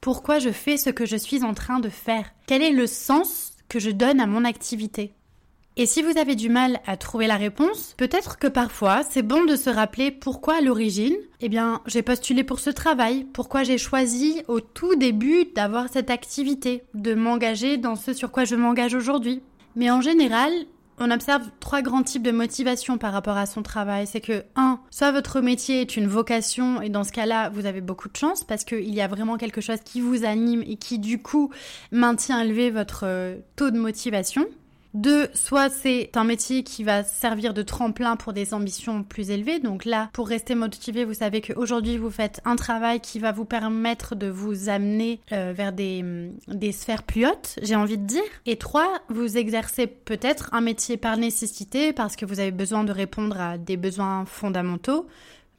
Pourquoi 0.00 0.40
je 0.40 0.50
fais 0.50 0.76
ce 0.76 0.90
que 0.90 1.06
je 1.06 1.16
suis 1.16 1.44
en 1.44 1.54
train 1.54 1.78
de 1.78 1.88
faire? 1.88 2.26
Quel 2.46 2.60
est 2.60 2.72
le 2.72 2.88
sens 2.88 3.52
que 3.68 3.78
je 3.78 3.90
donne 3.90 4.20
à 4.20 4.26
mon 4.26 4.44
activité? 4.44 5.14
Et 5.76 5.86
si 5.86 6.02
vous 6.02 6.16
avez 6.18 6.36
du 6.36 6.50
mal 6.50 6.78
à 6.86 6.96
trouver 6.96 7.26
la 7.26 7.36
réponse, 7.36 7.94
peut-être 7.96 8.38
que 8.38 8.46
parfois 8.46 9.02
c'est 9.02 9.22
bon 9.22 9.44
de 9.44 9.56
se 9.56 9.70
rappeler 9.70 10.12
pourquoi 10.12 10.58
à 10.58 10.60
l'origine, 10.60 11.16
eh 11.40 11.48
bien, 11.48 11.80
j'ai 11.86 12.02
postulé 12.02 12.44
pour 12.44 12.60
ce 12.60 12.70
travail, 12.70 13.26
pourquoi 13.32 13.64
j'ai 13.64 13.76
choisi 13.76 14.42
au 14.46 14.60
tout 14.60 14.94
début 14.94 15.46
d'avoir 15.56 15.88
cette 15.88 16.10
activité, 16.10 16.84
de 16.94 17.14
m'engager 17.14 17.76
dans 17.76 17.96
ce 17.96 18.12
sur 18.12 18.30
quoi 18.30 18.44
je 18.44 18.54
m'engage 18.54 18.94
aujourd'hui. 18.94 19.42
Mais 19.74 19.90
en 19.90 20.00
général, 20.00 20.52
on 20.98 21.10
observe 21.10 21.42
trois 21.58 21.82
grands 21.82 22.04
types 22.04 22.22
de 22.22 22.30
motivation 22.30 22.96
par 22.96 23.12
rapport 23.12 23.36
à 23.36 23.46
son 23.46 23.62
travail. 23.62 24.06
C'est 24.06 24.20
que, 24.20 24.44
un, 24.54 24.78
soit 24.92 25.10
votre 25.10 25.40
métier 25.40 25.80
est 25.80 25.96
une 25.96 26.06
vocation, 26.06 26.82
et 26.82 26.88
dans 26.88 27.02
ce 27.02 27.10
cas-là, 27.10 27.48
vous 27.50 27.66
avez 27.66 27.80
beaucoup 27.80 28.08
de 28.08 28.16
chance 28.16 28.44
parce 28.44 28.62
qu'il 28.62 28.94
y 28.94 29.00
a 29.00 29.08
vraiment 29.08 29.36
quelque 29.36 29.60
chose 29.60 29.80
qui 29.84 30.00
vous 30.00 30.24
anime 30.24 30.62
et 30.62 30.76
qui, 30.76 31.00
du 31.00 31.20
coup, 31.20 31.50
maintient 31.90 32.40
élevé 32.40 32.70
votre 32.70 33.00
euh, 33.06 33.38
taux 33.56 33.72
de 33.72 33.78
motivation. 33.78 34.46
Deux, 34.94 35.26
soit 35.34 35.70
c'est 35.70 36.16
un 36.16 36.22
métier 36.22 36.62
qui 36.62 36.84
va 36.84 37.02
servir 37.02 37.52
de 37.52 37.62
tremplin 37.62 38.14
pour 38.14 38.32
des 38.32 38.54
ambitions 38.54 39.02
plus 39.02 39.30
élevées. 39.30 39.58
Donc 39.58 39.84
là, 39.84 40.08
pour 40.12 40.28
rester 40.28 40.54
motivé, 40.54 41.04
vous 41.04 41.14
savez 41.14 41.40
qu'aujourd'hui, 41.40 41.98
vous 41.98 42.10
faites 42.10 42.40
un 42.44 42.54
travail 42.54 43.00
qui 43.00 43.18
va 43.18 43.32
vous 43.32 43.44
permettre 43.44 44.14
de 44.14 44.28
vous 44.28 44.68
amener 44.68 45.20
euh, 45.32 45.52
vers 45.54 45.72
mm, 45.72 46.30
des 46.46 46.70
sphères 46.70 47.02
plus 47.02 47.26
hautes, 47.26 47.58
j'ai 47.60 47.74
envie 47.74 47.98
de 47.98 48.06
dire. 48.06 48.22
Et 48.46 48.56
trois, 48.56 49.00
vous 49.08 49.36
exercez 49.36 49.88
peut-être 49.88 50.48
un 50.52 50.60
métier 50.60 50.96
par 50.96 51.16
nécessité 51.16 51.92
parce 51.92 52.14
que 52.14 52.24
vous 52.24 52.38
avez 52.38 52.52
besoin 52.52 52.84
de 52.84 52.92
répondre 52.92 53.40
à 53.40 53.58
des 53.58 53.76
besoins 53.76 54.24
fondamentaux. 54.26 55.08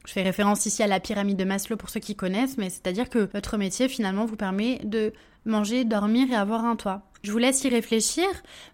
Je 0.06 0.12
fais 0.12 0.22
référence 0.22 0.64
ici 0.64 0.82
à 0.82 0.86
la 0.86 1.00
pyramide 1.00 1.36
de 1.36 1.44
Maslow 1.44 1.76
pour 1.76 1.90
ceux 1.90 2.00
qui 2.00 2.16
connaissent, 2.16 2.56
mais 2.56 2.70
c'est-à-dire 2.70 3.10
que 3.10 3.28
votre 3.34 3.58
métier 3.58 3.88
finalement 3.88 4.24
vous 4.24 4.36
permet 4.36 4.80
de 4.84 5.12
manger, 5.44 5.84
dormir 5.84 6.30
et 6.30 6.36
avoir 6.36 6.64
un 6.64 6.76
toit. 6.76 7.02
Je 7.26 7.32
vous 7.32 7.38
laisse 7.38 7.64
y 7.64 7.68
réfléchir, 7.68 8.24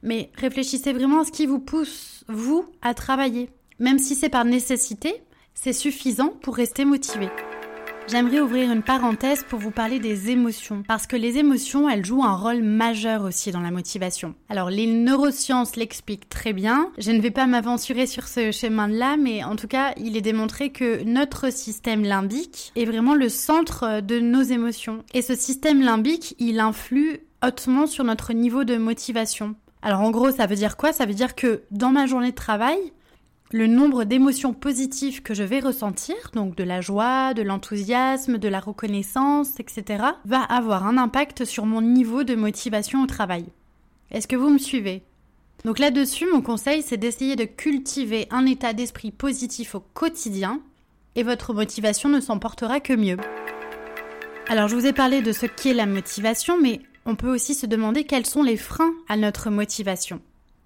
mais 0.02 0.30
réfléchissez 0.34 0.92
vraiment 0.92 1.22
à 1.22 1.24
ce 1.24 1.32
qui 1.32 1.46
vous 1.46 1.58
pousse, 1.58 2.22
vous, 2.28 2.66
à 2.82 2.92
travailler. 2.92 3.48
Même 3.78 3.98
si 3.98 4.14
c'est 4.14 4.28
par 4.28 4.44
nécessité, 4.44 5.22
c'est 5.54 5.72
suffisant 5.72 6.34
pour 6.42 6.56
rester 6.56 6.84
motivé. 6.84 7.30
J'aimerais 8.08 8.40
ouvrir 8.40 8.70
une 8.70 8.82
parenthèse 8.82 9.42
pour 9.48 9.58
vous 9.58 9.70
parler 9.70 10.00
des 10.00 10.28
émotions, 10.28 10.82
parce 10.86 11.06
que 11.06 11.16
les 11.16 11.38
émotions, 11.38 11.88
elles 11.88 12.04
jouent 12.04 12.24
un 12.24 12.36
rôle 12.36 12.62
majeur 12.62 13.24
aussi 13.24 13.52
dans 13.52 13.60
la 13.60 13.70
motivation. 13.70 14.34
Alors 14.50 14.68
les 14.68 14.86
neurosciences 14.86 15.76
l'expliquent 15.76 16.28
très 16.28 16.52
bien, 16.52 16.90
je 16.98 17.10
ne 17.10 17.22
vais 17.22 17.30
pas 17.30 17.46
m'aventurer 17.46 18.06
sur 18.06 18.28
ce 18.28 18.50
chemin-là, 18.50 19.16
mais 19.16 19.42
en 19.44 19.56
tout 19.56 19.68
cas, 19.68 19.94
il 19.96 20.14
est 20.14 20.20
démontré 20.20 20.72
que 20.72 21.02
notre 21.04 21.50
système 21.50 22.02
limbique 22.02 22.70
est 22.76 22.84
vraiment 22.84 23.14
le 23.14 23.30
centre 23.30 24.02
de 24.02 24.20
nos 24.20 24.42
émotions. 24.42 25.04
Et 25.14 25.22
ce 25.22 25.34
système 25.34 25.80
limbique, 25.80 26.34
il 26.38 26.60
influe 26.60 27.22
hautement 27.42 27.86
sur 27.86 28.04
notre 28.04 28.32
niveau 28.32 28.64
de 28.64 28.76
motivation. 28.76 29.54
Alors 29.82 30.00
en 30.00 30.10
gros, 30.10 30.30
ça 30.30 30.46
veut 30.46 30.56
dire 30.56 30.76
quoi? 30.76 30.92
Ça 30.92 31.06
veut 31.06 31.14
dire 31.14 31.34
que 31.34 31.62
dans 31.70 31.90
ma 31.90 32.06
journée 32.06 32.30
de 32.30 32.36
travail, 32.36 32.78
le 33.50 33.66
nombre 33.66 34.04
d'émotions 34.04 34.54
positives 34.54 35.22
que 35.22 35.34
je 35.34 35.42
vais 35.42 35.60
ressentir, 35.60 36.16
donc 36.32 36.56
de 36.56 36.64
la 36.64 36.80
joie, 36.80 37.34
de 37.34 37.42
l'enthousiasme, 37.42 38.38
de 38.38 38.48
la 38.48 38.60
reconnaissance, 38.60 39.60
etc., 39.60 40.04
va 40.24 40.40
avoir 40.42 40.86
un 40.86 40.96
impact 40.96 41.44
sur 41.44 41.66
mon 41.66 41.82
niveau 41.82 42.24
de 42.24 42.34
motivation 42.34 43.02
au 43.02 43.06
travail. 43.06 43.44
Est-ce 44.10 44.28
que 44.28 44.36
vous 44.36 44.48
me 44.48 44.58
suivez? 44.58 45.02
Donc 45.64 45.78
là-dessus, 45.78 46.26
mon 46.32 46.40
conseil, 46.40 46.82
c'est 46.82 46.96
d'essayer 46.96 47.36
de 47.36 47.44
cultiver 47.44 48.26
un 48.30 48.46
état 48.46 48.72
d'esprit 48.72 49.10
positif 49.10 49.74
au 49.74 49.80
quotidien, 49.80 50.60
et 51.14 51.22
votre 51.22 51.52
motivation 51.52 52.08
ne 52.08 52.20
s'en 52.20 52.38
portera 52.38 52.80
que 52.80 52.94
mieux. 52.94 53.18
Alors 54.48 54.68
je 54.68 54.74
vous 54.74 54.86
ai 54.86 54.92
parlé 54.92 55.20
de 55.20 55.32
ce 55.32 55.46
qu'est 55.46 55.74
la 55.74 55.86
motivation, 55.86 56.58
mais 56.60 56.80
on 57.06 57.16
peut 57.16 57.32
aussi 57.32 57.54
se 57.54 57.66
demander 57.66 58.04
quels 58.04 58.26
sont 58.26 58.42
les 58.42 58.56
freins 58.56 58.92
à 59.08 59.16
notre 59.16 59.50
motivation. 59.50 60.20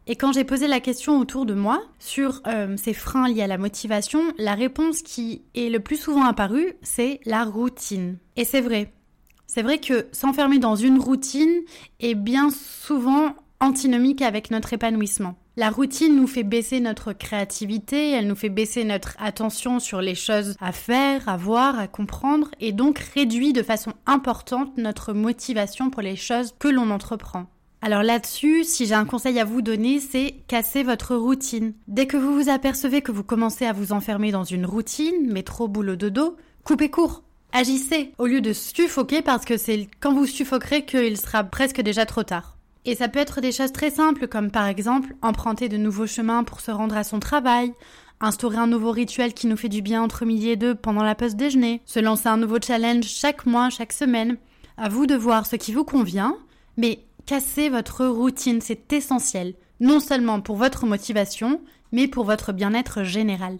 Et 0.08 0.14
quand 0.14 0.32
j'ai 0.32 0.44
posé 0.44 0.68
la 0.68 0.78
question 0.78 1.18
autour 1.18 1.46
de 1.46 1.54
moi 1.54 1.82
sur 1.98 2.40
euh, 2.46 2.76
ces 2.76 2.94
freins 2.94 3.28
liés 3.28 3.42
à 3.42 3.48
la 3.48 3.58
motivation, 3.58 4.20
la 4.38 4.54
réponse 4.54 5.02
qui 5.02 5.42
est 5.54 5.68
le 5.68 5.80
plus 5.80 5.96
souvent 5.96 6.24
apparue, 6.24 6.74
c'est 6.82 7.18
la 7.24 7.44
routine. 7.44 8.18
Et 8.36 8.44
c'est 8.44 8.60
vrai. 8.60 8.92
C'est 9.48 9.62
vrai 9.62 9.78
que 9.78 10.06
s'enfermer 10.12 10.58
dans 10.58 10.76
une 10.76 10.98
routine 10.98 11.62
est 11.98 12.14
bien 12.14 12.50
souvent 12.50 13.34
antinomique 13.60 14.22
avec 14.22 14.50
notre 14.50 14.72
épanouissement. 14.72 15.36
La 15.58 15.70
routine 15.70 16.14
nous 16.14 16.26
fait 16.26 16.42
baisser 16.42 16.80
notre 16.80 17.14
créativité, 17.14 18.10
elle 18.10 18.26
nous 18.26 18.34
fait 18.34 18.50
baisser 18.50 18.84
notre 18.84 19.16
attention 19.18 19.80
sur 19.80 20.02
les 20.02 20.14
choses 20.14 20.54
à 20.60 20.70
faire, 20.70 21.26
à 21.30 21.38
voir, 21.38 21.78
à 21.78 21.88
comprendre, 21.88 22.50
et 22.60 22.72
donc 22.72 22.98
réduit 23.14 23.54
de 23.54 23.62
façon 23.62 23.94
importante 24.04 24.76
notre 24.76 25.14
motivation 25.14 25.88
pour 25.88 26.02
les 26.02 26.14
choses 26.14 26.54
que 26.58 26.68
l'on 26.68 26.90
entreprend. 26.90 27.46
Alors 27.80 28.02
là-dessus, 28.02 28.64
si 28.64 28.84
j'ai 28.84 28.92
un 28.92 29.06
conseil 29.06 29.40
à 29.40 29.46
vous 29.46 29.62
donner, 29.62 29.98
c'est 29.98 30.34
casser 30.46 30.82
votre 30.82 31.16
routine. 31.16 31.72
Dès 31.88 32.06
que 32.06 32.18
vous 32.18 32.34
vous 32.34 32.50
apercevez 32.50 33.00
que 33.00 33.12
vous 33.12 33.24
commencez 33.24 33.64
à 33.64 33.72
vous 33.72 33.92
enfermer 33.92 34.32
dans 34.32 34.44
une 34.44 34.66
routine, 34.66 35.32
métro, 35.32 35.68
boulot, 35.68 35.96
dodo, 35.96 36.36
coupez 36.64 36.90
court. 36.90 37.22
Agissez 37.52 38.12
au 38.18 38.26
lieu 38.26 38.42
de 38.42 38.52
suffoquer 38.52 39.22
parce 39.22 39.46
que 39.46 39.56
c'est 39.56 39.88
quand 40.00 40.12
vous 40.12 40.26
suffoquerez 40.26 40.84
qu'il 40.84 41.16
sera 41.16 41.44
presque 41.44 41.80
déjà 41.80 42.04
trop 42.04 42.24
tard. 42.24 42.55
Et 42.86 42.94
ça 42.94 43.08
peut 43.08 43.18
être 43.18 43.40
des 43.40 43.50
choses 43.50 43.72
très 43.72 43.90
simples 43.90 44.28
comme 44.28 44.52
par 44.52 44.66
exemple 44.66 45.14
emprunter 45.20 45.68
de 45.68 45.76
nouveaux 45.76 46.06
chemins 46.06 46.44
pour 46.44 46.60
se 46.60 46.70
rendre 46.70 46.96
à 46.96 47.02
son 47.02 47.18
travail, 47.18 47.72
instaurer 48.20 48.58
un 48.58 48.68
nouveau 48.68 48.92
rituel 48.92 49.34
qui 49.34 49.48
nous 49.48 49.56
fait 49.56 49.68
du 49.68 49.82
bien 49.82 50.00
entre 50.02 50.24
midi 50.24 50.50
et 50.50 50.56
deux 50.56 50.76
pendant 50.76 51.02
la 51.02 51.16
pause 51.16 51.34
déjeuner, 51.34 51.82
se 51.84 51.98
lancer 51.98 52.28
un 52.28 52.36
nouveau 52.36 52.58
challenge 52.64 53.04
chaque 53.04 53.44
mois, 53.44 53.70
chaque 53.70 53.92
semaine. 53.92 54.38
À 54.76 54.88
vous 54.88 55.06
de 55.06 55.16
voir 55.16 55.46
ce 55.46 55.56
qui 55.56 55.72
vous 55.72 55.84
convient, 55.84 56.36
mais 56.76 57.00
casser 57.26 57.70
votre 57.70 58.06
routine, 58.06 58.60
c'est 58.60 58.92
essentiel, 58.92 59.54
non 59.80 59.98
seulement 59.98 60.40
pour 60.40 60.56
votre 60.56 60.86
motivation, 60.86 61.60
mais 61.90 62.06
pour 62.06 62.24
votre 62.24 62.52
bien-être 62.52 63.02
général. 63.02 63.58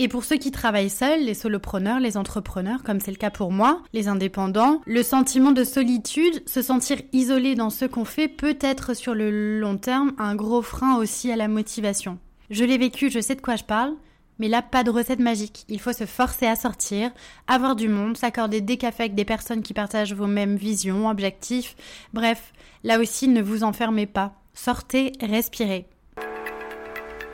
Et 0.00 0.06
pour 0.06 0.24
ceux 0.24 0.36
qui 0.36 0.52
travaillent 0.52 0.90
seuls, 0.90 1.24
les 1.24 1.34
solopreneurs, 1.34 1.98
les 1.98 2.16
entrepreneurs, 2.16 2.84
comme 2.84 3.00
c'est 3.00 3.10
le 3.10 3.16
cas 3.16 3.30
pour 3.30 3.50
moi, 3.50 3.82
les 3.92 4.06
indépendants, 4.06 4.80
le 4.86 5.02
sentiment 5.02 5.50
de 5.50 5.64
solitude, 5.64 6.48
se 6.48 6.62
sentir 6.62 6.98
isolé 7.12 7.56
dans 7.56 7.70
ce 7.70 7.84
qu'on 7.84 8.04
fait 8.04 8.28
peut 8.28 8.56
être 8.60 8.94
sur 8.94 9.14
le 9.14 9.58
long 9.58 9.76
terme 9.76 10.12
un 10.18 10.36
gros 10.36 10.62
frein 10.62 10.96
aussi 10.98 11.32
à 11.32 11.36
la 11.36 11.48
motivation. 11.48 12.18
Je 12.50 12.64
l'ai 12.64 12.78
vécu, 12.78 13.10
je 13.10 13.20
sais 13.20 13.34
de 13.34 13.40
quoi 13.40 13.56
je 13.56 13.64
parle, 13.64 13.94
mais 14.38 14.46
là, 14.46 14.62
pas 14.62 14.84
de 14.84 14.90
recette 14.90 15.18
magique. 15.18 15.64
Il 15.68 15.80
faut 15.80 15.92
se 15.92 16.06
forcer 16.06 16.46
à 16.46 16.54
sortir, 16.54 17.10
avoir 17.48 17.74
du 17.74 17.88
monde, 17.88 18.16
s'accorder 18.16 18.60
des 18.60 18.76
cafés 18.76 19.04
avec 19.04 19.16
des 19.16 19.24
personnes 19.24 19.62
qui 19.62 19.74
partagent 19.74 20.14
vos 20.14 20.28
mêmes 20.28 20.56
visions, 20.56 21.08
objectifs. 21.08 21.74
Bref, 22.12 22.52
là 22.84 23.00
aussi, 23.00 23.26
ne 23.26 23.42
vous 23.42 23.64
enfermez 23.64 24.06
pas. 24.06 24.32
Sortez, 24.54 25.12
respirez. 25.20 25.88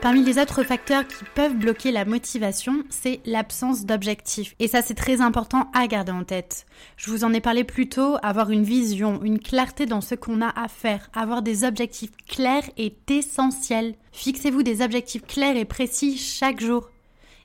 Parmi 0.05 0.23
les 0.23 0.37
autres 0.37 0.61
facteurs 0.61 1.07
qui 1.07 1.25
peuvent 1.33 1.57
bloquer 1.57 1.91
la 1.91 2.05
motivation, 2.05 2.83
c'est 2.91 3.21
l'absence 3.25 3.87
d'objectifs. 3.87 4.53
Et 4.59 4.67
ça, 4.67 4.83
c'est 4.83 4.93
très 4.93 5.19
important 5.19 5.71
à 5.73 5.87
garder 5.87 6.11
en 6.11 6.23
tête. 6.23 6.67
Je 6.95 7.09
vous 7.09 7.23
en 7.23 7.33
ai 7.33 7.41
parlé 7.41 7.63
plus 7.63 7.89
tôt, 7.89 8.17
avoir 8.21 8.51
une 8.51 8.61
vision, 8.61 9.23
une 9.23 9.39
clarté 9.39 9.87
dans 9.87 10.01
ce 10.01 10.13
qu'on 10.13 10.43
a 10.43 10.49
à 10.49 10.67
faire, 10.67 11.09
avoir 11.15 11.41
des 11.41 11.63
objectifs 11.63 12.11
clairs 12.27 12.69
est 12.77 13.09
essentiel. 13.09 13.95
Fixez-vous 14.11 14.61
des 14.61 14.83
objectifs 14.83 15.25
clairs 15.25 15.57
et 15.57 15.65
précis 15.65 16.19
chaque 16.19 16.61
jour. 16.61 16.91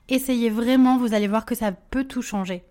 Essayez 0.07 0.51
vraiment, 0.51 0.99
vous 0.99 1.15
allez 1.15 1.27
voir 1.27 1.47
que 1.47 1.55
ça 1.55 1.71
peut 1.71 2.03
tout 2.03 2.21
changer. 2.21 2.63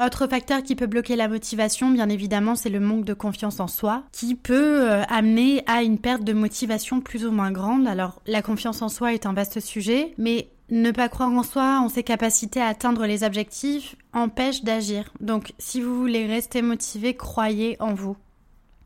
Autre 0.00 0.28
facteur 0.28 0.62
qui 0.62 0.76
peut 0.76 0.86
bloquer 0.86 1.16
la 1.16 1.26
motivation, 1.26 1.90
bien 1.90 2.08
évidemment, 2.08 2.54
c'est 2.54 2.68
le 2.68 2.78
manque 2.78 3.04
de 3.04 3.14
confiance 3.14 3.58
en 3.58 3.66
soi, 3.66 4.04
qui 4.12 4.36
peut 4.36 4.88
euh, 4.88 5.02
amener 5.08 5.64
à 5.66 5.82
une 5.82 5.98
perte 5.98 6.22
de 6.22 6.32
motivation 6.32 7.00
plus 7.00 7.26
ou 7.26 7.32
moins 7.32 7.50
grande. 7.50 7.88
Alors, 7.88 8.22
la 8.24 8.40
confiance 8.40 8.80
en 8.80 8.88
soi 8.88 9.12
est 9.12 9.26
un 9.26 9.32
vaste 9.32 9.58
sujet, 9.58 10.14
mais 10.16 10.50
ne 10.70 10.92
pas 10.92 11.08
croire 11.08 11.32
en 11.32 11.42
soi, 11.42 11.80
en 11.82 11.88
ses 11.88 12.04
capacités 12.04 12.60
à 12.60 12.66
atteindre 12.66 13.06
les 13.06 13.24
objectifs, 13.24 13.96
empêche 14.12 14.62
d'agir. 14.62 15.12
Donc, 15.18 15.52
si 15.58 15.80
vous 15.80 15.98
voulez 15.98 16.26
rester 16.26 16.62
motivé, 16.62 17.16
croyez 17.16 17.76
en 17.80 17.92
vous. 17.92 18.16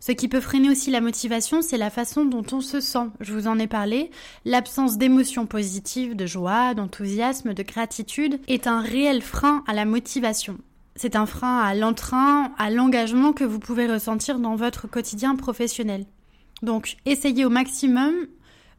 Ce 0.00 0.12
qui 0.12 0.28
peut 0.28 0.40
freiner 0.40 0.70
aussi 0.70 0.90
la 0.90 1.02
motivation, 1.02 1.60
c'est 1.60 1.76
la 1.76 1.90
façon 1.90 2.24
dont 2.24 2.44
on 2.52 2.62
se 2.62 2.80
sent. 2.80 3.10
Je 3.20 3.34
vous 3.34 3.48
en 3.48 3.58
ai 3.58 3.66
parlé. 3.66 4.10
L'absence 4.46 4.96
d'émotions 4.96 5.44
positives, 5.44 6.16
de 6.16 6.24
joie, 6.24 6.72
d'enthousiasme, 6.72 7.52
de 7.52 7.62
gratitude 7.62 8.40
est 8.48 8.66
un 8.66 8.80
réel 8.80 9.20
frein 9.20 9.62
à 9.66 9.74
la 9.74 9.84
motivation 9.84 10.56
c'est 10.96 11.16
un 11.16 11.26
frein 11.26 11.58
à 11.58 11.74
l'entrain, 11.74 12.52
à 12.58 12.70
l'engagement 12.70 13.32
que 13.32 13.44
vous 13.44 13.58
pouvez 13.58 13.86
ressentir 13.86 14.38
dans 14.38 14.56
votre 14.56 14.88
quotidien 14.88 15.36
professionnel. 15.36 16.06
Donc, 16.62 16.96
essayez 17.06 17.44
au 17.44 17.50
maximum 17.50 18.12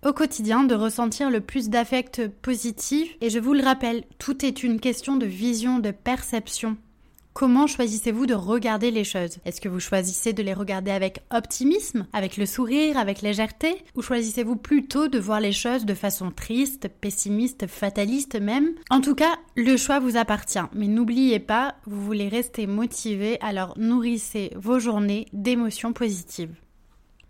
au 0.06 0.12
quotidien 0.12 0.64
de 0.64 0.76
ressentir 0.76 1.30
le 1.30 1.40
plus 1.40 1.70
d'affect 1.70 2.28
positif 2.42 3.16
et 3.22 3.30
je 3.30 3.40
vous 3.40 3.54
le 3.54 3.64
rappelle, 3.64 4.04
tout 4.20 4.46
est 4.46 4.64
une 4.64 4.80
question 4.80 5.16
de 5.16 5.26
vision, 5.26 5.80
de 5.80 5.92
perception. 5.92 6.78
Comment 7.34 7.66
choisissez-vous 7.66 8.28
de 8.28 8.36
regarder 8.36 8.92
les 8.92 9.04
choses? 9.04 9.40
Est-ce 9.44 9.60
que 9.60 9.68
vous 9.68 9.80
choisissez 9.80 10.34
de 10.34 10.44
les 10.44 10.54
regarder 10.54 10.92
avec 10.92 11.22
optimisme, 11.32 12.06
avec 12.14 12.38
le 12.38 12.46
sourire, 12.46 12.96
avec 12.96 13.24
légèreté? 13.24 13.84
Ou 13.96 14.04
choisissez-vous 14.04 14.56
plutôt 14.56 15.08
de 15.08 15.18
voir 15.18 15.40
les 15.40 15.52
choses 15.52 15.86
de 15.86 15.96
façon 15.96 16.30
triste, 16.30 16.88
pessimiste, 17.02 17.66
fataliste 17.66 18.40
même? 18.40 18.76
En 18.92 19.02
tout 19.02 19.16
cas, 19.16 19.36
le 19.56 19.78
choix 19.78 20.00
vous 20.00 20.16
appartient. 20.16 20.60
Mais 20.76 20.88
n'oubliez 20.88 21.40
pas, 21.40 21.76
vous 21.88 22.06
voulez 22.06 22.28
rester 22.28 22.68
motivé, 22.68 23.40
alors 23.42 23.74
nourrissez 23.78 24.52
vos 24.56 24.78
journées 24.78 25.26
d'émotions 25.34 25.92
positives. 25.92 26.54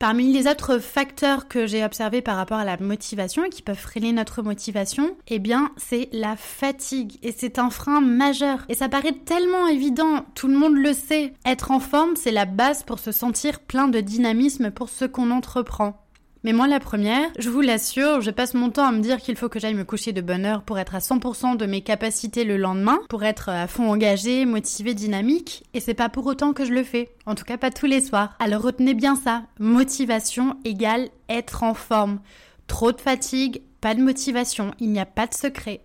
Parmi 0.03 0.33
les 0.33 0.47
autres 0.47 0.79
facteurs 0.79 1.47
que 1.47 1.65
j'ai 1.65 1.85
observés 1.85 2.21
par 2.21 2.35
rapport 2.35 2.57
à 2.57 2.65
la 2.65 2.75
motivation 2.75 3.45
et 3.45 3.49
qui 3.49 3.61
peuvent 3.61 3.77
freiner 3.77 4.11
notre 4.11 4.41
motivation, 4.41 5.15
eh 5.29 5.39
bien, 5.39 5.71
c'est 5.77 6.09
la 6.11 6.35
fatigue. 6.35 7.19
Et 7.23 7.31
c'est 7.31 7.57
un 7.57 7.69
frein 7.69 8.01
majeur. 8.01 8.65
Et 8.67 8.73
ça 8.73 8.89
paraît 8.89 9.13
tellement 9.13 9.65
évident, 9.65 10.25
tout 10.35 10.49
le 10.49 10.57
monde 10.57 10.75
le 10.75 10.91
sait. 10.91 11.31
Être 11.45 11.71
en 11.71 11.79
forme, 11.79 12.17
c'est 12.17 12.31
la 12.31 12.43
base 12.43 12.83
pour 12.83 12.99
se 12.99 13.13
sentir 13.13 13.61
plein 13.61 13.87
de 13.87 14.01
dynamisme 14.01 14.71
pour 14.71 14.89
ce 14.89 15.05
qu'on 15.05 15.31
entreprend. 15.31 16.02
Mais 16.45 16.51
moi, 16.51 16.67
la 16.67 16.81
première, 16.81 17.29
je 17.39 17.49
vous 17.49 17.61
l'assure, 17.61 18.19
je 18.19 18.29
passe 18.29 18.53
mon 18.53 18.69
temps 18.69 18.85
à 18.85 18.91
me 18.91 18.99
dire 18.99 19.21
qu'il 19.21 19.37
faut 19.37 19.47
que 19.47 19.59
j'aille 19.59 19.75
me 19.75 19.85
coucher 19.85 20.11
de 20.11 20.19
bonne 20.19 20.43
heure 20.43 20.63
pour 20.63 20.77
être 20.77 20.93
à 20.93 20.99
100% 20.99 21.55
de 21.55 21.65
mes 21.65 21.79
capacités 21.79 22.43
le 22.43 22.57
lendemain, 22.57 22.99
pour 23.07 23.23
être 23.23 23.47
à 23.47 23.65
fond 23.67 23.89
engagé, 23.89 24.43
motivé, 24.43 24.93
dynamique, 24.93 25.63
et 25.73 25.79
c'est 25.79 25.93
pas 25.93 26.09
pour 26.09 26.25
autant 26.25 26.51
que 26.51 26.65
je 26.65 26.73
le 26.73 26.83
fais. 26.83 27.15
En 27.25 27.35
tout 27.35 27.45
cas, 27.45 27.55
pas 27.55 27.71
tous 27.71 27.85
les 27.85 28.01
soirs. 28.01 28.35
Alors 28.39 28.61
retenez 28.61 28.93
bien 28.93 29.15
ça. 29.15 29.43
Motivation 29.57 30.57
égale 30.65 31.07
être 31.29 31.63
en 31.63 31.73
forme. 31.73 32.19
Trop 32.67 32.91
de 32.91 32.99
fatigue, 32.99 33.61
pas 33.79 33.95
de 33.95 34.01
motivation, 34.01 34.71
il 34.81 34.91
n'y 34.91 34.99
a 34.99 35.05
pas 35.05 35.27
de 35.27 35.33
secret. 35.33 35.79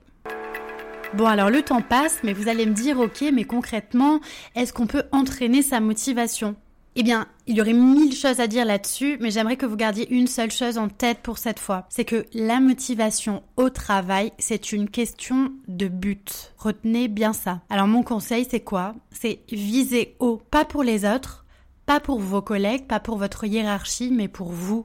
Bon 1.14 1.26
alors 1.26 1.50
le 1.50 1.62
temps 1.62 1.82
passe, 1.82 2.18
mais 2.24 2.32
vous 2.32 2.48
allez 2.48 2.66
me 2.66 2.74
dire, 2.74 2.98
ok, 2.98 3.24
mais 3.32 3.44
concrètement, 3.44 4.18
est-ce 4.56 4.72
qu'on 4.72 4.88
peut 4.88 5.04
entraîner 5.12 5.62
sa 5.62 5.78
motivation? 5.78 6.56
Eh 7.00 7.04
bien, 7.04 7.28
il 7.46 7.56
y 7.56 7.60
aurait 7.60 7.74
mille 7.74 8.12
choses 8.12 8.40
à 8.40 8.48
dire 8.48 8.64
là-dessus, 8.64 9.18
mais 9.20 9.30
j'aimerais 9.30 9.56
que 9.56 9.66
vous 9.66 9.76
gardiez 9.76 10.12
une 10.12 10.26
seule 10.26 10.50
chose 10.50 10.78
en 10.78 10.88
tête 10.88 11.20
pour 11.22 11.38
cette 11.38 11.60
fois. 11.60 11.86
C'est 11.90 12.04
que 12.04 12.26
la 12.34 12.58
motivation 12.58 13.44
au 13.56 13.70
travail, 13.70 14.32
c'est 14.40 14.72
une 14.72 14.90
question 14.90 15.52
de 15.68 15.86
but. 15.86 16.52
Retenez 16.58 17.06
bien 17.06 17.32
ça. 17.32 17.60
Alors 17.70 17.86
mon 17.86 18.02
conseil, 18.02 18.48
c'est 18.50 18.64
quoi? 18.64 18.96
C'est 19.12 19.42
viser 19.52 20.16
haut, 20.18 20.42
pas 20.50 20.64
pour 20.64 20.82
les 20.82 21.04
autres, 21.04 21.46
pas 21.86 22.00
pour 22.00 22.18
vos 22.18 22.42
collègues, 22.42 22.88
pas 22.88 22.98
pour 22.98 23.16
votre 23.16 23.44
hiérarchie, 23.44 24.10
mais 24.10 24.26
pour 24.26 24.48
vous. 24.48 24.84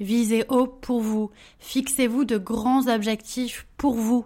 Visez 0.00 0.44
haut 0.48 0.66
pour 0.66 1.02
vous. 1.02 1.30
Fixez-vous 1.60 2.24
de 2.24 2.36
grands 2.36 2.88
objectifs 2.88 3.68
pour 3.76 3.94
vous. 3.94 4.24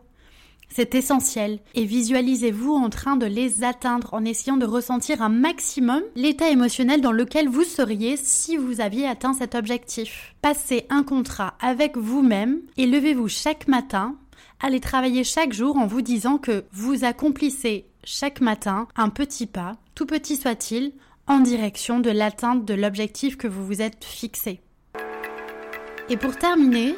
C'est 0.68 0.94
essentiel. 0.94 1.60
Et 1.75 1.84
visualisez-vous 1.84 2.75
en 2.75 2.90
train 2.90 3.16
de 3.16 3.26
les 3.26 3.64
atteindre 3.64 4.12
en 4.12 4.25
essayant 4.25 4.56
de 4.56 4.66
ressentir 4.66 5.22
un 5.22 5.28
maximum 5.28 6.02
l'état 6.14 6.50
émotionnel 6.50 7.00
dans 7.00 7.12
lequel 7.12 7.48
vous 7.48 7.64
seriez 7.64 8.16
si 8.16 8.56
vous 8.56 8.80
aviez 8.80 9.06
atteint 9.06 9.32
cet 9.32 9.54
objectif. 9.54 10.34
Passez 10.42 10.87
un 10.90 11.02
contrat 11.02 11.54
avec 11.60 11.96
vous-même 11.96 12.60
et 12.76 12.87
levez-vous 12.87 13.28
chaque 13.28 13.68
matin. 13.68 14.16
Allez 14.60 14.80
travailler 14.80 15.25
chaque 15.25 15.52
jour 15.52 15.76
en 15.76 15.87
vous 15.87 16.02
disant 16.02 16.38
que 16.38 16.64
vous 16.72 17.04
accomplissez 17.04 17.87
chaque 18.04 18.40
matin 18.40 18.88
un 18.96 19.08
petit 19.08 19.46
pas, 19.46 19.76
tout 19.94 20.06
petit 20.06 20.37
soit-il, 20.37 20.92
en 21.26 21.40
direction 21.40 22.00
de 22.00 22.10
l'atteinte 22.10 22.64
de 22.64 22.75
l'objectif 22.75 23.37
que 23.37 23.46
vous 23.48 23.64
vous 23.64 23.82
êtes 23.82 24.04
fixé. 24.04 24.60
Et 26.08 26.16
pour 26.16 26.37
terminer, 26.37 26.94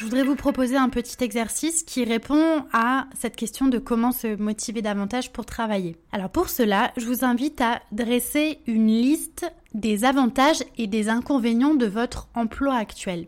je 0.00 0.06
voudrais 0.06 0.22
vous 0.22 0.34
proposer 0.34 0.78
un 0.78 0.88
petit 0.88 1.22
exercice 1.22 1.82
qui 1.82 2.04
répond 2.04 2.64
à 2.72 3.06
cette 3.14 3.36
question 3.36 3.68
de 3.68 3.78
comment 3.78 4.12
se 4.12 4.34
motiver 4.34 4.80
davantage 4.80 5.30
pour 5.30 5.44
travailler. 5.44 5.94
Alors 6.10 6.30
pour 6.30 6.48
cela, 6.48 6.90
je 6.96 7.04
vous 7.04 7.22
invite 7.22 7.60
à 7.60 7.82
dresser 7.92 8.60
une 8.66 8.86
liste 8.86 9.44
des 9.74 10.06
avantages 10.06 10.64
et 10.78 10.86
des 10.86 11.10
inconvénients 11.10 11.74
de 11.74 11.84
votre 11.84 12.28
emploi 12.34 12.76
actuel. 12.76 13.26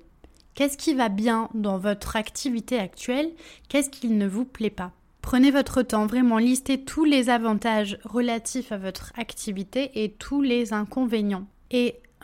Qu'est-ce 0.54 0.78
qui 0.78 0.94
va 0.94 1.10
bien 1.10 1.50
dans 1.52 1.76
votre 1.76 2.16
activité 2.16 2.78
actuelle? 2.78 3.32
Qu'est-ce 3.68 3.90
qui 3.90 4.08
ne 4.08 4.26
vous 4.26 4.46
plaît 4.46 4.70
pas? 4.70 4.92
Prenez 5.20 5.50
votre 5.50 5.82
temps, 5.82 6.06
vraiment 6.06 6.38
listez 6.38 6.82
tous 6.82 7.04
les 7.04 7.28
avantages 7.28 7.98
relatifs 8.02 8.72
à 8.72 8.78
votre 8.78 9.12
activité 9.18 10.02
et 10.02 10.12
tous 10.12 10.40
les 10.40 10.72
inconvénients. 10.72 11.46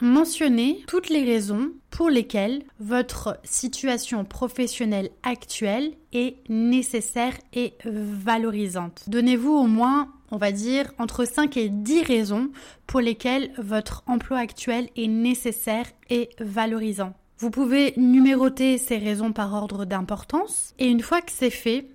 Mentionnez 0.01 0.85
toutes 0.87 1.09
les 1.09 1.25
raisons 1.25 1.73
pour 1.91 2.09
lesquelles 2.09 2.63
votre 2.79 3.39
situation 3.43 4.25
professionnelle 4.25 5.11
actuelle 5.25 5.93
est 6.13 6.37
nécessaire 6.49 7.35
et 7.53 7.75
valorisante. 7.85 9.03
Donnez-vous 9.09 9.51
au 9.53 9.67
moins, 9.67 10.13
on 10.31 10.37
va 10.37 10.53
dire, 10.53 10.93
entre 10.99 11.25
5 11.25 11.57
et 11.57 11.69
10 11.69 12.03
raisons 12.03 12.51
pour 12.87 13.01
lesquelles 13.01 13.51
votre 13.59 14.05
emploi 14.07 14.39
actuel 14.39 14.89
est 14.97 15.09
nécessaire 15.09 15.87
et 16.11 16.31
valorisant. 16.39 17.15
Vous 17.39 17.51
pouvez 17.51 17.95
numéroter 17.97 18.79
ces 18.79 18.99
raisons 18.99 19.33
par 19.33 19.53
ordre 19.53 19.85
d'importance 19.85 20.75
et 20.79 20.87
une 20.87 21.03
fois 21.03 21.23
que 21.23 21.33
c'est 21.33 21.51
fait, 21.51 21.89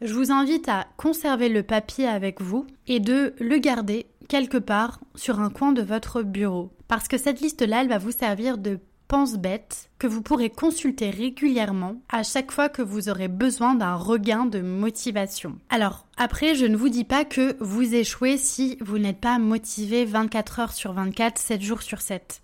je 0.00 0.14
vous 0.14 0.32
invite 0.32 0.68
à 0.68 0.86
conserver 0.96 1.50
le 1.50 1.62
papier 1.62 2.06
avec 2.06 2.40
vous 2.40 2.66
et 2.86 3.00
de 3.00 3.34
le 3.38 3.58
garder 3.58 4.06
quelque 4.30 4.58
part 4.58 5.00
sur 5.16 5.40
un 5.40 5.50
coin 5.50 5.72
de 5.72 5.82
votre 5.82 6.22
bureau. 6.22 6.70
Parce 6.86 7.08
que 7.08 7.18
cette 7.18 7.40
liste-là, 7.40 7.82
elle 7.82 7.88
va 7.88 7.98
vous 7.98 8.12
servir 8.12 8.58
de 8.58 8.78
pense-bête 9.08 9.90
que 9.98 10.06
vous 10.06 10.22
pourrez 10.22 10.50
consulter 10.50 11.10
régulièrement 11.10 11.96
à 12.08 12.22
chaque 12.22 12.52
fois 12.52 12.68
que 12.68 12.80
vous 12.80 13.08
aurez 13.08 13.26
besoin 13.26 13.74
d'un 13.74 13.96
regain 13.96 14.46
de 14.46 14.60
motivation. 14.60 15.58
Alors, 15.68 16.06
après, 16.16 16.54
je 16.54 16.64
ne 16.64 16.76
vous 16.76 16.88
dis 16.88 17.04
pas 17.04 17.24
que 17.24 17.56
vous 17.58 17.92
échouez 17.92 18.38
si 18.38 18.78
vous 18.80 18.98
n'êtes 18.98 19.20
pas 19.20 19.40
motivé 19.40 20.04
24 20.04 20.60
heures 20.60 20.72
sur 20.72 20.92
24, 20.92 21.36
7 21.36 21.60
jours 21.60 21.82
sur 21.82 22.00
7. 22.00 22.40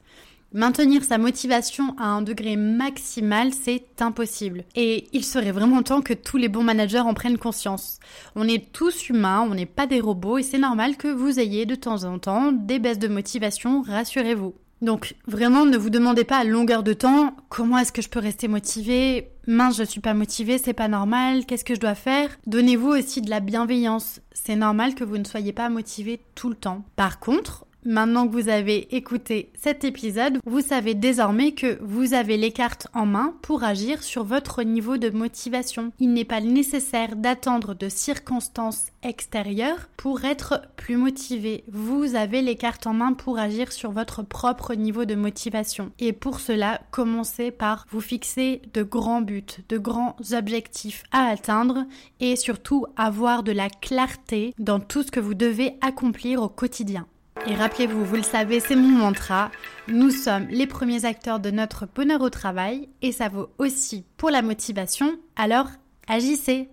Maintenir 0.57 1.05
sa 1.05 1.19
motivation 1.19 1.95
à 1.99 2.07
un 2.07 2.23
degré 2.23 2.57
maximal, 2.57 3.53
c'est 3.53 4.01
impossible. 4.01 4.65
Et 4.75 5.07
il 5.13 5.23
serait 5.23 5.53
vraiment 5.53 5.83
temps 5.83 6.01
que 6.01 6.15
tous 6.15 6.39
les 6.39 6.49
bons 6.49 6.63
managers 6.63 7.01
en 7.01 7.13
prennent 7.13 7.37
conscience. 7.37 7.99
On 8.37 8.49
est 8.49 8.73
tous 8.73 9.11
humains, 9.11 9.47
on 9.47 9.55
n'est 9.55 9.67
pas 9.67 9.87
des 9.87 10.01
robots 10.01 10.39
et 10.39 10.43
c'est 10.43 10.57
normal 10.57 10.97
que 10.97 11.09
vous 11.09 11.39
ayez 11.39 11.67
de 11.67 11.75
temps 11.75 12.05
en 12.05 12.19
temps 12.19 12.53
des 12.53 12.79
baisses 12.79 12.99
de 12.99 13.07
motivation, 13.07 13.83
rassurez-vous. 13.83 14.55
Donc 14.81 15.15
vraiment 15.27 15.67
ne 15.67 15.77
vous 15.77 15.91
demandez 15.91 16.25
pas 16.25 16.39
à 16.39 16.45
longueur 16.45 16.83
de 16.83 16.95
temps 16.95 17.37
comment 17.51 17.77
est-ce 17.77 17.93
que 17.93 18.01
je 18.01 18.09
peux 18.09 18.19
rester 18.19 18.49
motivé? 18.49 19.29
Mince, 19.47 19.77
je 19.77 19.83
suis 19.83 20.01
pas 20.01 20.15
motivé, 20.15 20.57
c'est 20.57 20.73
pas 20.73 20.89
normal, 20.89 21.45
qu'est-ce 21.45 21.67
que 21.67 21.75
je 21.75 21.81
dois 21.81 21.95
faire? 21.95 22.31
Donnez-vous 22.47 22.93
aussi 22.93 23.21
de 23.21 23.29
la 23.29 23.41
bienveillance. 23.41 24.21
C'est 24.33 24.57
normal 24.57 24.95
que 24.95 25.05
vous 25.05 25.19
ne 25.19 25.25
soyez 25.25 25.53
pas 25.53 25.69
motivé 25.69 26.23
tout 26.35 26.49
le 26.49 26.57
temps. 26.57 26.83
Par 26.97 27.21
contre, 27.21 27.66
Maintenant 27.87 28.27
que 28.27 28.33
vous 28.33 28.49
avez 28.49 28.97
écouté 28.97 29.53
cet 29.57 29.85
épisode, 29.85 30.39
vous 30.45 30.61
savez 30.61 30.95
désormais 30.95 31.53
que 31.53 31.79
vous 31.81 32.15
avez 32.15 32.37
les 32.37 32.51
cartes 32.51 32.89
en 32.95 33.07
main 33.07 33.37
pour 33.43 33.63
agir 33.63 34.03
sur 34.03 34.25
votre 34.25 34.65
niveau 34.65 34.97
de 34.97 35.09
motivation. 35.09 35.93
Il 36.01 36.13
n'est 36.13 36.25
pas 36.25 36.41
nécessaire 36.41 37.15
d'attendre 37.15 37.75
de 37.75 37.89
circonstances 37.89 38.87
extérieures 39.05 39.89
pour 39.97 40.25
être 40.25 40.63
plus 40.75 40.97
motivé. 40.97 41.63
Vous 41.69 42.17
avez 42.17 42.43
les 42.43 42.57
cartes 42.57 42.89
en 42.89 42.93
main 42.93 43.13
pour 43.13 43.39
agir 43.39 43.71
sur 43.71 43.93
votre 43.93 44.25
propre 44.25 44.75
niveau 44.75 45.05
de 45.05 45.15
motivation. 45.15 45.93
Et 46.01 46.13
pour 46.13 46.41
cela, 46.41 46.81
commencez 46.91 47.53
par 47.53 47.87
vous 47.93 48.01
fixer 48.01 48.63
de 48.75 48.83
grands 48.83 49.23
buts, 49.23 49.45
de 49.69 49.79
grands 49.79 50.17
objectifs 50.33 51.05
à 51.13 51.29
atteindre 51.29 51.87
et 52.19 52.35
surtout 52.35 52.87
avoir 52.97 53.45
de 53.45 53.53
la 53.53 53.71
clarté 53.71 54.55
dans 54.59 54.81
tout 54.81 55.05
ce 55.05 55.13
que 55.13 55.21
vous 55.21 55.35
devez 55.35 55.77
accomplir 55.83 56.43
au 56.43 56.49
quotidien. 56.49 57.07
Et 57.49 57.55
rappelez-vous, 57.55 58.05
vous 58.05 58.17
le 58.17 58.23
savez, 58.23 58.59
c'est 58.59 58.75
mon 58.75 58.89
mantra, 58.89 59.53
nous 59.87 60.11
sommes 60.11 60.49
les 60.51 60.67
premiers 60.67 61.05
acteurs 61.05 61.39
de 61.39 61.53
notre 61.53 61.87
bonheur 61.87 62.21
au 62.21 62.29
travail 62.29 62.89
et 63.03 63.13
ça 63.13 63.29
vaut 63.29 63.51
aussi 63.59 64.05
pour 64.17 64.31
la 64.31 64.43
motivation, 64.43 65.17
alors 65.37 65.69
agissez 66.09 66.69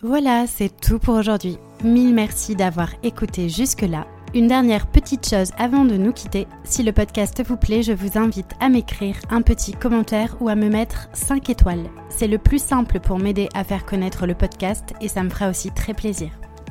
Voilà, 0.00 0.46
c'est 0.46 0.74
tout 0.80 0.98
pour 0.98 1.16
aujourd'hui. 1.16 1.58
Mille 1.84 2.14
merci 2.14 2.56
d'avoir 2.56 2.88
écouté 3.02 3.50
jusque-là. 3.50 4.06
Une 4.34 4.48
dernière 4.48 4.86
petite 4.86 5.28
chose 5.28 5.52
avant 5.58 5.84
de 5.84 5.98
nous 5.98 6.12
quitter, 6.12 6.46
si 6.64 6.82
le 6.82 6.92
podcast 6.92 7.42
vous 7.46 7.58
plaît, 7.58 7.82
je 7.82 7.92
vous 7.92 8.18
invite 8.18 8.52
à 8.58 8.70
m'écrire 8.70 9.16
un 9.28 9.42
petit 9.42 9.72
commentaire 9.72 10.36
ou 10.40 10.48
à 10.48 10.54
me 10.54 10.70
mettre 10.70 11.08
5 11.12 11.50
étoiles. 11.50 11.90
C'est 12.08 12.26
le 12.26 12.38
plus 12.38 12.62
simple 12.62 13.00
pour 13.00 13.18
m'aider 13.18 13.50
à 13.54 13.64
faire 13.64 13.84
connaître 13.84 14.26
le 14.26 14.34
podcast 14.34 14.94
et 15.02 15.08
ça 15.08 15.22
me 15.22 15.28
fera 15.28 15.50
aussi 15.50 15.72
très 15.72 15.92
plaisir. 15.92 16.30